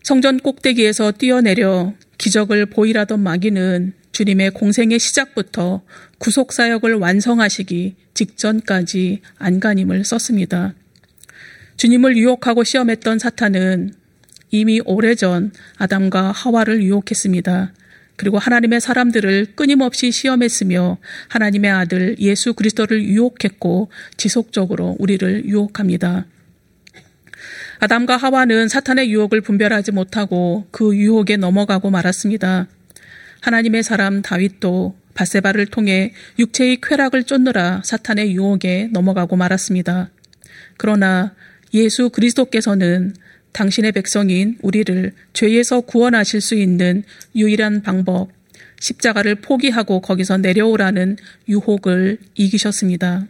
성전 0.02 0.38
꼭대기에서 0.40 1.12
뛰어내려 1.12 1.94
기적을 2.18 2.66
보이라던 2.66 3.18
마귀는 3.18 3.94
주님의 4.12 4.50
공생의 4.50 4.98
시작부터 4.98 5.80
구속 6.18 6.52
사역을 6.52 6.96
완성하시기 6.96 7.94
직전까지 8.12 9.22
안간힘을 9.38 10.04
썼습니다. 10.04 10.74
주님을 11.78 12.18
유혹하고 12.18 12.62
시험했던 12.62 13.18
사탄은 13.18 13.94
이미 14.50 14.82
오래전 14.84 15.50
아담과 15.78 16.30
하와를 16.32 16.82
유혹했습니다. 16.82 17.72
그리고 18.16 18.38
하나님의 18.38 18.80
사람들을 18.80 19.54
끊임없이 19.54 20.10
시험했으며 20.10 20.98
하나님의 21.28 21.70
아들 21.70 22.16
예수 22.18 22.54
그리스도를 22.54 23.04
유혹했고 23.04 23.90
지속적으로 24.16 24.96
우리를 24.98 25.44
유혹합니다. 25.44 26.26
아담과 27.78 28.16
하와는 28.16 28.68
사탄의 28.68 29.10
유혹을 29.10 29.42
분별하지 29.42 29.92
못하고 29.92 30.66
그 30.70 30.96
유혹에 30.96 31.36
넘어가고 31.36 31.90
말았습니다. 31.90 32.66
하나님의 33.42 33.82
사람 33.82 34.22
다윗도 34.22 34.96
바세바를 35.14 35.66
통해 35.66 36.12
육체의 36.38 36.78
쾌락을 36.82 37.24
쫓느라 37.24 37.82
사탄의 37.84 38.32
유혹에 38.34 38.88
넘어가고 38.92 39.36
말았습니다. 39.36 40.10
그러나 40.76 41.34
예수 41.74 42.10
그리스도께서는 42.10 43.14
당신의 43.56 43.92
백성인 43.92 44.58
우리를 44.60 45.12
죄에서 45.32 45.80
구원하실 45.80 46.42
수 46.42 46.54
있는 46.54 47.04
유일한 47.34 47.80
방법, 47.80 48.28
십자가를 48.80 49.36
포기하고 49.36 50.02
거기서 50.02 50.36
내려오라는 50.36 51.16
유혹을 51.48 52.18
이기셨습니다. 52.34 53.26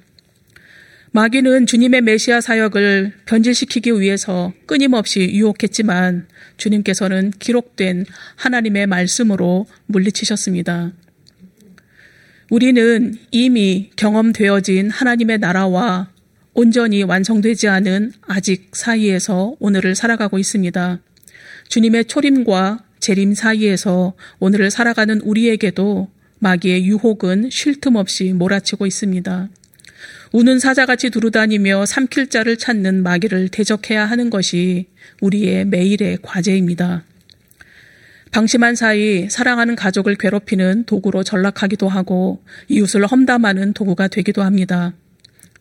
마귀는 1.12 1.66
주님의 1.66 2.00
메시아 2.00 2.40
사역을 2.40 3.12
변질시키기 3.26 4.00
위해서 4.00 4.52
끊임없이 4.66 5.20
유혹했지만 5.32 6.26
주님께서는 6.56 7.30
기록된 7.38 8.04
하나님의 8.34 8.88
말씀으로 8.88 9.66
물리치셨습니다. 9.86 10.92
우리는 12.50 13.14
이미 13.30 13.90
경험되어진 13.94 14.90
하나님의 14.90 15.38
나라와 15.38 16.08
온전히 16.58 17.02
완성되지 17.02 17.68
않은 17.68 18.12
아직 18.22 18.70
사이에서 18.72 19.56
오늘을 19.58 19.94
살아가고 19.94 20.38
있습니다. 20.38 21.00
주님의 21.68 22.06
초림과 22.06 22.82
재림 22.98 23.34
사이에서 23.34 24.14
오늘을 24.38 24.70
살아가는 24.70 25.20
우리에게도 25.20 26.08
마귀의 26.38 26.86
유혹은 26.86 27.50
쉴 27.50 27.78
틈 27.78 27.96
없이 27.96 28.32
몰아치고 28.32 28.86
있습니다. 28.86 29.50
우는 30.32 30.58
사자같이 30.58 31.10
두루다니며 31.10 31.84
삼킬 31.84 32.28
자를 32.28 32.56
찾는 32.56 33.02
마귀를 33.02 33.50
대적해야 33.50 34.06
하는 34.06 34.30
것이 34.30 34.86
우리의 35.20 35.66
매일의 35.66 36.20
과제입니다. 36.22 37.04
방심한 38.32 38.76
사이 38.76 39.28
사랑하는 39.28 39.76
가족을 39.76 40.14
괴롭히는 40.14 40.84
도구로 40.84 41.22
전락하기도 41.22 41.86
하고 41.86 42.42
이웃을 42.68 43.06
험담하는 43.06 43.74
도구가 43.74 44.08
되기도 44.08 44.42
합니다. 44.42 44.94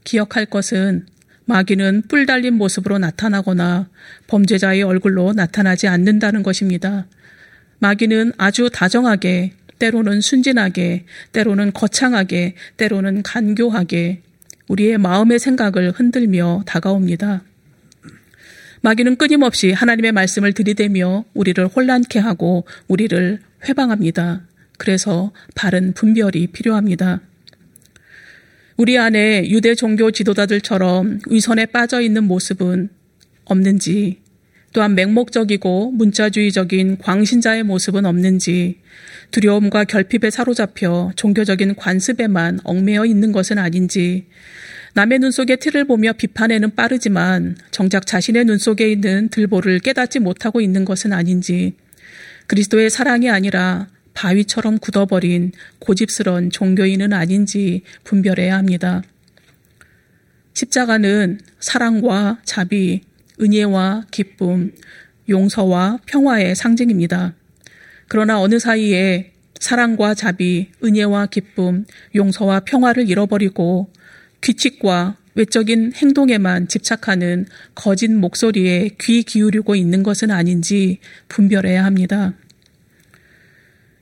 기억할 0.06 0.46
것은 0.46 1.06
마귀는 1.46 2.04
뿔 2.08 2.26
달린 2.26 2.54
모습으로 2.54 2.98
나타나거나 2.98 3.90
범죄자의 4.28 4.84
얼굴로 4.84 5.34
나타나지 5.34 5.88
않는다는 5.88 6.42
것입니다. 6.42 7.06
마귀는 7.80 8.32
아주 8.38 8.70
다정하게, 8.72 9.52
때로는 9.78 10.22
순진하게, 10.22 11.06
때로는 11.34 11.74
거창하게, 11.74 12.56
때로는 12.78 13.22
간교하게 13.24 14.22
우리의 14.70 14.98
마음의 14.98 15.40
생각을 15.40 15.92
흔들며 15.92 16.64
다가옵니다. 16.66 17.44
마귀는 18.82 19.18
끊임없이 19.18 19.72
하나님의 19.72 20.12
말씀을 20.12 20.54
들이대며 20.54 21.26
우리를 21.34 21.68
혼란케 21.68 22.20
하고 22.20 22.66
우리를 22.88 23.40
회방합니다. 23.68 24.42
그래서 24.78 25.32
바른 25.56 25.94
분별이 25.94 26.48
필요합니다. 26.48 27.22
우리 28.78 28.98
안에 28.98 29.50
유대 29.52 29.74
종교 29.74 30.12
지도자들처럼 30.12 31.20
위선에 31.30 31.68
빠져 31.68 32.02
있는 32.02 32.26
모습은 32.26 32.90
없는지, 33.46 34.20
또한 34.74 34.96
맹목적이고 34.96 35.92
문자주의적인 35.92 36.98
광신자의 36.98 37.64
모습은 37.64 38.06
없는지, 38.06 38.82
두려움과 39.32 39.86
결핍에 39.86 40.30
사로잡혀 40.30 41.14
종교적인 41.16 41.76
관습에만 41.76 42.60
얽매여 42.66 43.06
있는 43.06 43.32
것은 43.32 43.60
아닌지, 43.60 44.26
남의 44.94 45.20
눈 45.20 45.32
속에 45.32 45.56
틀을 45.56 45.86
보며 45.86 46.12
비판에는 46.12 46.76
빠르지만 46.76 47.56
정작 47.72 48.06
자신의 48.06 48.44
눈 48.44 48.58
속에 48.58 48.92
있는 48.92 49.30
들보를 49.30 49.80
깨닫지 49.80 50.20
못하고 50.20 50.60
있는 50.60 50.84
것은 50.84 51.14
아닌지, 51.14 51.76
그리스도의 52.48 52.90
사랑이 52.90 53.30
아니라 53.30 53.88
바위처럼 54.16 54.80
굳어버린 54.80 55.52
고집스런 55.80 56.50
종교인은 56.50 57.14
아닌지 57.14 57.84
분별해야 58.04 58.58
합니다. 58.58 59.04
십자가는 60.54 61.40
사랑과 61.60 62.40
자비, 62.44 63.02
은혜와 63.40 64.06
기쁨, 64.10 64.72
용서와 65.30 66.00
평화의 66.06 66.56
상징입니다. 66.56 67.36
그러나 68.08 68.40
어느 68.40 68.58
사이에 68.58 69.34
사랑과 69.60 70.14
자비, 70.14 70.70
은혜와 70.84 71.28
기쁨, 71.28 71.86
용서와 72.16 72.62
평화를 72.62 73.10
잃어버리고 73.10 73.92
규칙과 74.42 75.18
외적인 75.34 75.94
행동에만 75.96 76.70
집착하는 76.70 77.46
거짓 77.74 78.10
목소리에 78.10 78.92
귀 79.02 79.24
기울이고 79.24 79.76
있는 79.76 80.02
것은 80.02 80.32
아닌지 80.32 81.00
분별해야 81.28 81.84
합니다. 81.84 82.34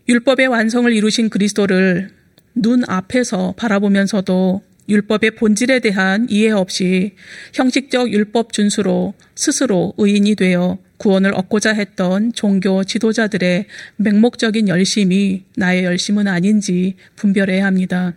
율법의 0.07 0.47
완성을 0.47 0.91
이루신 0.91 1.29
그리스도를 1.29 2.09
눈 2.55 2.83
앞에서 2.87 3.53
바라보면서도 3.57 4.61
율법의 4.89 5.31
본질에 5.31 5.79
대한 5.79 6.27
이해 6.29 6.51
없이 6.51 7.15
형식적 7.53 8.11
율법 8.11 8.51
준수로 8.51 9.13
스스로 9.35 9.93
의인이 9.97 10.35
되어 10.35 10.77
구원을 10.97 11.33
얻고자 11.33 11.73
했던 11.73 12.33
종교 12.33 12.83
지도자들의 12.83 13.65
맹목적인 13.95 14.67
열심이 14.67 15.43
나의 15.55 15.85
열심은 15.85 16.27
아닌지 16.27 16.95
분별해야 17.15 17.65
합니다. 17.65 18.13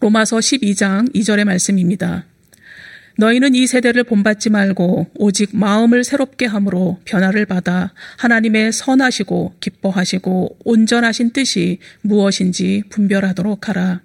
로마서 0.00 0.38
12장 0.38 1.14
2절의 1.14 1.44
말씀입니다. 1.44 2.29
너희는 3.20 3.54
이 3.54 3.66
세대를 3.66 4.04
본받지 4.04 4.48
말고 4.48 5.08
오직 5.14 5.50
마음을 5.52 6.04
새롭게 6.04 6.46
함으로 6.46 6.98
변화를 7.04 7.44
받아 7.44 7.92
하나님의 8.16 8.72
선하시고 8.72 9.56
기뻐하시고 9.60 10.56
온전하신 10.64 11.30
뜻이 11.32 11.80
무엇인지 12.00 12.84
분별하도록 12.88 13.68
하라. 13.68 14.00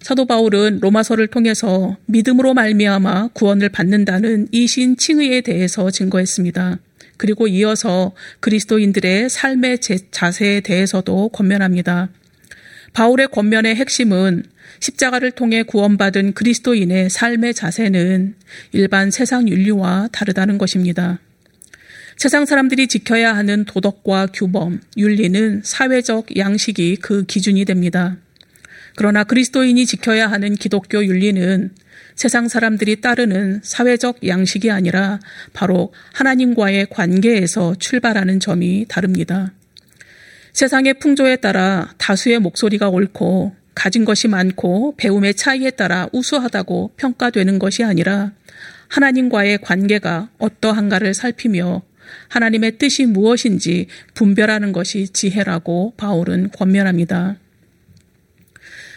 사도 0.00 0.26
바울은 0.26 0.80
로마서를 0.80 1.28
통해서 1.28 1.96
믿음으로 2.06 2.52
말미암아 2.54 3.28
구원을 3.28 3.68
받는다는 3.68 4.48
이 4.50 4.66
신 4.66 4.96
칭의에 4.96 5.42
대해서 5.42 5.88
증거했습니다. 5.92 6.80
그리고 7.16 7.46
이어서 7.46 8.12
그리스도인들의 8.40 9.30
삶의 9.30 9.78
자세에 10.10 10.60
대해서도 10.62 11.28
권면합니다. 11.28 12.08
바울의 12.92 13.28
권면의 13.28 13.74
핵심은 13.76 14.44
십자가를 14.80 15.30
통해 15.30 15.62
구원받은 15.62 16.34
그리스도인의 16.34 17.10
삶의 17.10 17.54
자세는 17.54 18.34
일반 18.72 19.10
세상 19.10 19.48
윤리와 19.48 20.08
다르다는 20.12 20.58
것입니다. 20.58 21.18
세상 22.16 22.44
사람들이 22.44 22.88
지켜야 22.88 23.34
하는 23.34 23.64
도덕과 23.64 24.28
규범, 24.34 24.80
윤리는 24.96 25.62
사회적 25.64 26.36
양식이 26.36 26.96
그 26.96 27.24
기준이 27.24 27.64
됩니다. 27.64 28.16
그러나 28.96 29.24
그리스도인이 29.24 29.86
지켜야 29.86 30.30
하는 30.30 30.54
기독교 30.54 31.04
윤리는 31.04 31.70
세상 32.14 32.48
사람들이 32.48 33.00
따르는 33.00 33.60
사회적 33.62 34.26
양식이 34.26 34.70
아니라 34.70 35.18
바로 35.52 35.92
하나님과의 36.12 36.88
관계에서 36.90 37.74
출발하는 37.78 38.38
점이 38.38 38.86
다릅니다. 38.88 39.52
세상의 40.52 40.94
풍조에 40.94 41.36
따라 41.36 41.94
다수의 41.96 42.38
목소리가 42.38 42.90
옳고 42.90 43.56
가진 43.74 44.04
것이 44.04 44.28
많고 44.28 44.94
배움의 44.96 45.34
차이에 45.34 45.70
따라 45.70 46.08
우수하다고 46.12 46.92
평가되는 46.96 47.58
것이 47.58 47.82
아니라 47.84 48.32
하나님과의 48.88 49.58
관계가 49.58 50.28
어떠한가를 50.38 51.14
살피며 51.14 51.82
하나님의 52.28 52.76
뜻이 52.76 53.06
무엇인지 53.06 53.86
분별하는 54.12 54.72
것이 54.72 55.08
지혜라고 55.08 55.94
바울은 55.96 56.50
권면합니다. 56.50 57.36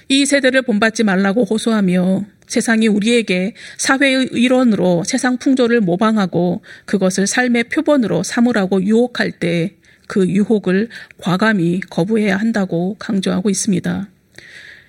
이 0.09 0.25
세대를 0.25 0.63
본받지 0.63 1.03
말라고 1.03 1.45
호소하며 1.45 2.25
세상이 2.47 2.87
우리에게 2.87 3.53
사회의 3.77 4.27
일원으로 4.31 5.03
세상 5.05 5.37
풍조를 5.37 5.79
모방하고 5.79 6.61
그것을 6.85 7.25
삶의 7.25 7.65
표본으로 7.65 8.23
삼으라고 8.23 8.83
유혹할 8.83 9.31
때 9.31 9.75
그 10.07 10.27
유혹을 10.27 10.89
과감히 11.17 11.79
거부해야 11.89 12.37
한다고 12.37 12.95
강조하고 12.99 13.49
있습니다. 13.49 14.09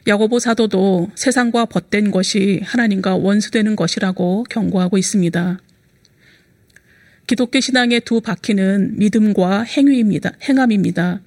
야고보 0.09 0.39
사도도 0.39 1.11
세상과 1.15 1.67
벗된 1.67 2.11
것이 2.11 2.61
하나님과 2.65 3.17
원수되는 3.17 3.75
것이라고 3.75 4.45
경고하고 4.49 4.99
있습니다. 4.99 5.59
기독교 7.27 7.59
신앙의 7.59 8.03
두 8.03 8.21
바퀴는 8.21 8.99
믿음과 8.99 9.63
행위입니다. 9.63 10.31
행함입니다. 10.49 11.21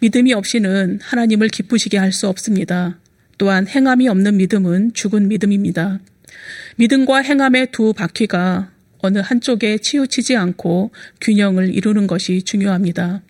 믿음이 0.00 0.32
없이는 0.32 1.00
하나님을 1.02 1.48
기쁘시게 1.48 1.98
할 1.98 2.12
수 2.12 2.28
없습니다. 2.28 2.98
또한 3.36 3.66
행함이 3.66 4.08
없는 4.08 4.36
믿음은 4.38 4.94
죽은 4.94 5.28
믿음입니다. 5.28 6.00
믿음과 6.76 7.18
행함의 7.18 7.68
두 7.72 7.92
바퀴가 7.92 8.70
어느 9.04 9.18
한쪽에 9.18 9.76
치우치지 9.78 10.34
않고 10.34 10.90
균형을 11.20 11.74
이루는 11.74 12.06
것이 12.06 12.42
중요합니다. 12.42 13.20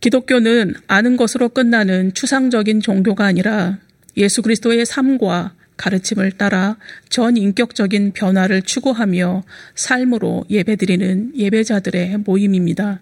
기독교는 0.00 0.74
아는 0.86 1.16
것으로 1.16 1.48
끝나는 1.48 2.14
추상적인 2.14 2.80
종교가 2.80 3.24
아니라 3.24 3.78
예수 4.16 4.42
그리스도의 4.42 4.86
삶과 4.86 5.54
가르침을 5.76 6.32
따라 6.32 6.76
전 7.08 7.36
인격적인 7.36 8.12
변화를 8.12 8.62
추구하며 8.62 9.42
삶으로 9.74 10.44
예배드리는 10.48 11.32
예배자들의 11.36 12.18
모임입니다. 12.18 13.00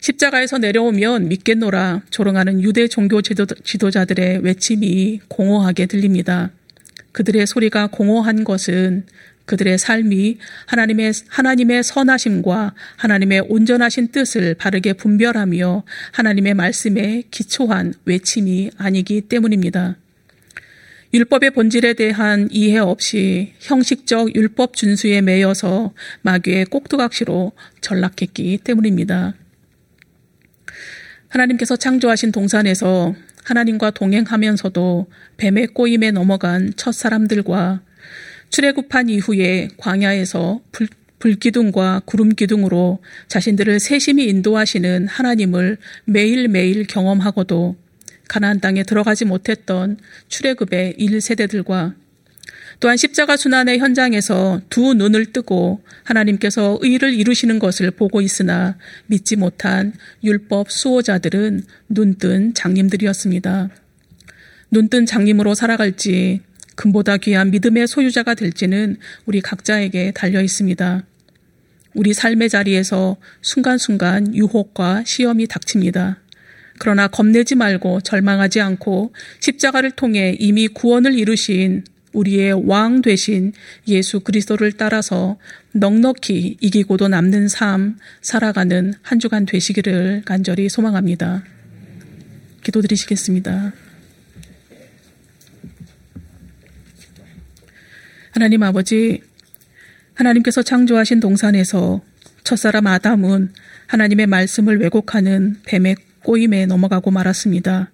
십자가에서 0.00 0.56
내려오면 0.56 1.28
믿겠노라 1.28 2.04
조롱하는 2.08 2.62
유대 2.62 2.88
종교 2.88 3.20
지도 3.20 3.90
자들의 3.90 4.38
외침이 4.38 5.20
공허하게 5.28 5.84
들립니다. 5.84 6.52
그들의 7.12 7.46
소리가 7.46 7.88
공허한 7.88 8.44
것은 8.44 9.04
그들의 9.50 9.78
삶이 9.78 10.38
하나님의, 10.66 11.12
하나님의 11.26 11.82
선하심과 11.82 12.72
하나님의 12.94 13.46
온전하신 13.48 14.12
뜻을 14.12 14.54
바르게 14.54 14.92
분별하며 14.92 15.82
하나님의 16.12 16.54
말씀에 16.54 17.24
기초한 17.32 17.94
외침이 18.04 18.70
아니기 18.78 19.22
때문입니다. 19.22 19.96
율법의 21.12 21.50
본질에 21.50 21.94
대한 21.94 22.46
이해 22.52 22.78
없이 22.78 23.54
형식적 23.58 24.36
율법 24.36 24.76
준수에 24.76 25.20
매여서 25.20 25.94
마귀의 26.22 26.66
꼭두각시로 26.66 27.50
전락했기 27.80 28.58
때문입니다. 28.62 29.34
하나님께서 31.28 31.74
창조하신 31.74 32.30
동산에서 32.30 33.16
하나님과 33.42 33.90
동행하면서도 33.90 35.08
뱀의 35.38 35.68
꼬임에 35.68 36.12
넘어간 36.12 36.72
첫 36.76 36.92
사람들과 36.92 37.80
출애굽한 38.50 39.08
이후에 39.08 39.68
광야에서 39.76 40.60
불, 40.72 40.88
불기둥과 41.18 42.02
구름기둥으로 42.04 43.00
자신들을 43.28 43.80
세심히 43.80 44.26
인도하시는 44.26 45.06
하나님을 45.06 45.78
매일매일 46.04 46.86
경험하고도 46.86 47.76
가나안 48.28 48.60
땅에 48.60 48.82
들어가지 48.82 49.24
못했던 49.24 49.98
출애굽의 50.28 50.94
1세대들과 50.98 51.94
또한 52.78 52.96
십자가 52.96 53.36
순환의 53.36 53.78
현장에서 53.78 54.62
두 54.70 54.94
눈을 54.94 55.32
뜨고 55.32 55.82
하나님께서 56.04 56.78
의를 56.80 57.12
이루시는 57.12 57.58
것을 57.58 57.90
보고 57.90 58.22
있으나 58.22 58.78
믿지 59.06 59.36
못한 59.36 59.92
율법 60.24 60.70
수호자들은 60.70 61.64
눈뜬 61.90 62.54
장님들이었습니다. 62.54 63.68
눈뜬 64.70 65.04
장님으로 65.04 65.54
살아갈지 65.54 66.40
금보다 66.80 67.18
귀한 67.18 67.50
믿음의 67.50 67.86
소유자가 67.86 68.34
될지는 68.34 68.96
우리 69.26 69.42
각자에게 69.42 70.12
달려 70.12 70.40
있습니다. 70.40 71.04
우리 71.92 72.14
삶의 72.14 72.48
자리에서 72.48 73.18
순간순간 73.42 74.34
유혹과 74.34 75.04
시험이 75.04 75.46
닥칩니다. 75.46 76.20
그러나 76.78 77.06
겁내지 77.06 77.54
말고 77.54 78.00
절망하지 78.00 78.62
않고 78.62 79.12
십자가를 79.40 79.90
통해 79.90 80.34
이미 80.38 80.68
구원을 80.68 81.18
이루신 81.18 81.84
우리의 82.14 82.66
왕 82.66 83.02
되신 83.02 83.52
예수 83.86 84.20
그리스도를 84.20 84.72
따라서 84.72 85.36
넉넉히 85.72 86.56
이기고도 86.60 87.08
남는 87.08 87.48
삶 87.48 87.98
살아가는 88.22 88.94
한 89.02 89.18
주간 89.18 89.44
되시기를 89.44 90.22
간절히 90.24 90.70
소망합니다. 90.70 91.44
기도드리시겠습니다. 92.64 93.89
하나님 98.32 98.62
아버지, 98.62 99.22
하나님께서 100.14 100.62
창조하신 100.62 101.20
동산에서 101.20 102.00
첫사람 102.44 102.86
아담은 102.86 103.52
하나님의 103.86 104.26
말씀을 104.26 104.80
왜곡하는 104.80 105.56
뱀의 105.64 105.96
꼬임에 106.22 106.66
넘어가고 106.66 107.10
말았습니다. 107.10 107.90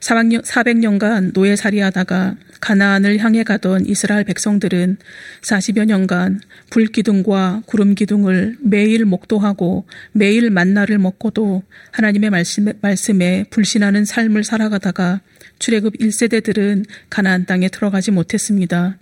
400년간 0.00 1.32
노예살이하다가 1.32 2.36
가나안을 2.60 3.18
향해 3.18 3.44
가던 3.44 3.86
이스라엘 3.86 4.24
백성들은 4.24 4.96
40여 5.42 5.84
년간 5.84 6.40
불기둥과 6.70 7.62
구름기둥을 7.66 8.56
매일 8.60 9.04
목도하고 9.04 9.86
매일 10.12 10.50
만나를 10.50 10.98
먹고도 10.98 11.62
하나님의 11.92 12.30
말씀, 12.30 12.72
말씀에 12.80 13.44
불신하는 13.50 14.04
삶을 14.04 14.44
살아가다가 14.44 15.20
출애굽 15.58 15.98
1세대들은 15.98 16.86
가나안 17.10 17.46
땅에 17.46 17.68
들어가지 17.68 18.10
못했습니다. 18.10 18.96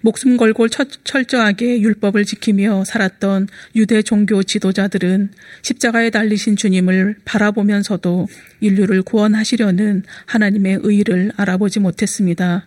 목숨 0.00 0.36
걸고 0.36 0.68
철저하게 0.68 1.80
율법을 1.80 2.24
지키며 2.24 2.84
살았던 2.84 3.48
유대 3.76 4.02
종교 4.02 4.42
지도자들은 4.42 5.30
십자가에 5.62 6.10
달리신 6.10 6.56
주님을 6.56 7.16
바라보면서도 7.24 8.28
인류를 8.60 9.02
구원하시려는 9.02 10.02
하나님의 10.26 10.80
의를 10.82 11.32
알아보지 11.36 11.80
못했습니다. 11.80 12.66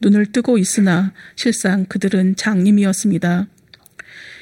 눈을 0.00 0.26
뜨고 0.26 0.58
있으나 0.58 1.12
실상 1.36 1.84
그들은 1.86 2.36
장님이었습니다. 2.36 3.46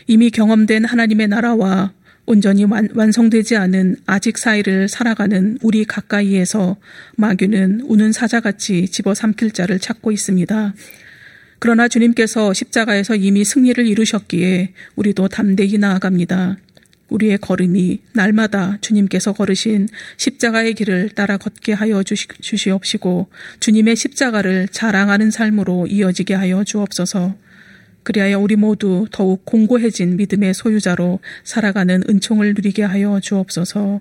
이미 0.06 0.30
경험된 0.30 0.84
하나님의 0.84 1.28
나라와 1.28 1.92
온전히 2.26 2.64
완, 2.64 3.12
성되지 3.12 3.56
않은 3.56 3.96
아직 4.04 4.36
사이를 4.36 4.88
살아가는 4.88 5.58
우리 5.62 5.84
가까이에서 5.84 6.76
마귀는 7.16 7.82
우는 7.82 8.12
사자같이 8.12 8.88
집어삼킬 8.88 9.52
자를 9.52 9.78
찾고 9.78 10.10
있습니다. 10.10 10.74
그러나 11.58 11.88
주님께서 11.88 12.52
십자가에서 12.52 13.14
이미 13.14 13.44
승리를 13.44 13.86
이루셨기에 13.86 14.72
우리도 14.96 15.28
담대히 15.28 15.78
나아갑니다. 15.78 16.58
우리의 17.08 17.38
걸음이 17.38 18.00
날마다 18.12 18.78
주님께서 18.80 19.32
걸으신 19.32 19.88
십자가의 20.16 20.74
길을 20.74 21.10
따라 21.10 21.36
걷게 21.36 21.72
하여 21.72 22.02
주시옵시고 22.02 23.28
주님의 23.60 23.96
십자가를 23.96 24.68
자랑하는 24.68 25.30
삶으로 25.30 25.86
이어지게 25.86 26.34
하여 26.34 26.64
주옵소서. 26.64 27.36
그리하여 28.02 28.38
우리 28.38 28.56
모두 28.56 29.06
더욱 29.10 29.44
공고해진 29.44 30.16
믿음의 30.16 30.54
소유자로 30.54 31.18
살아가는 31.42 32.02
은총을 32.08 32.54
누리게 32.54 32.82
하여 32.82 33.18
주옵소서. 33.20 34.00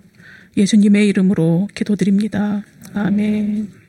예수님의 0.58 1.08
이름으로 1.08 1.68
기도드립니다. 1.74 2.64
아멘. 2.94 3.85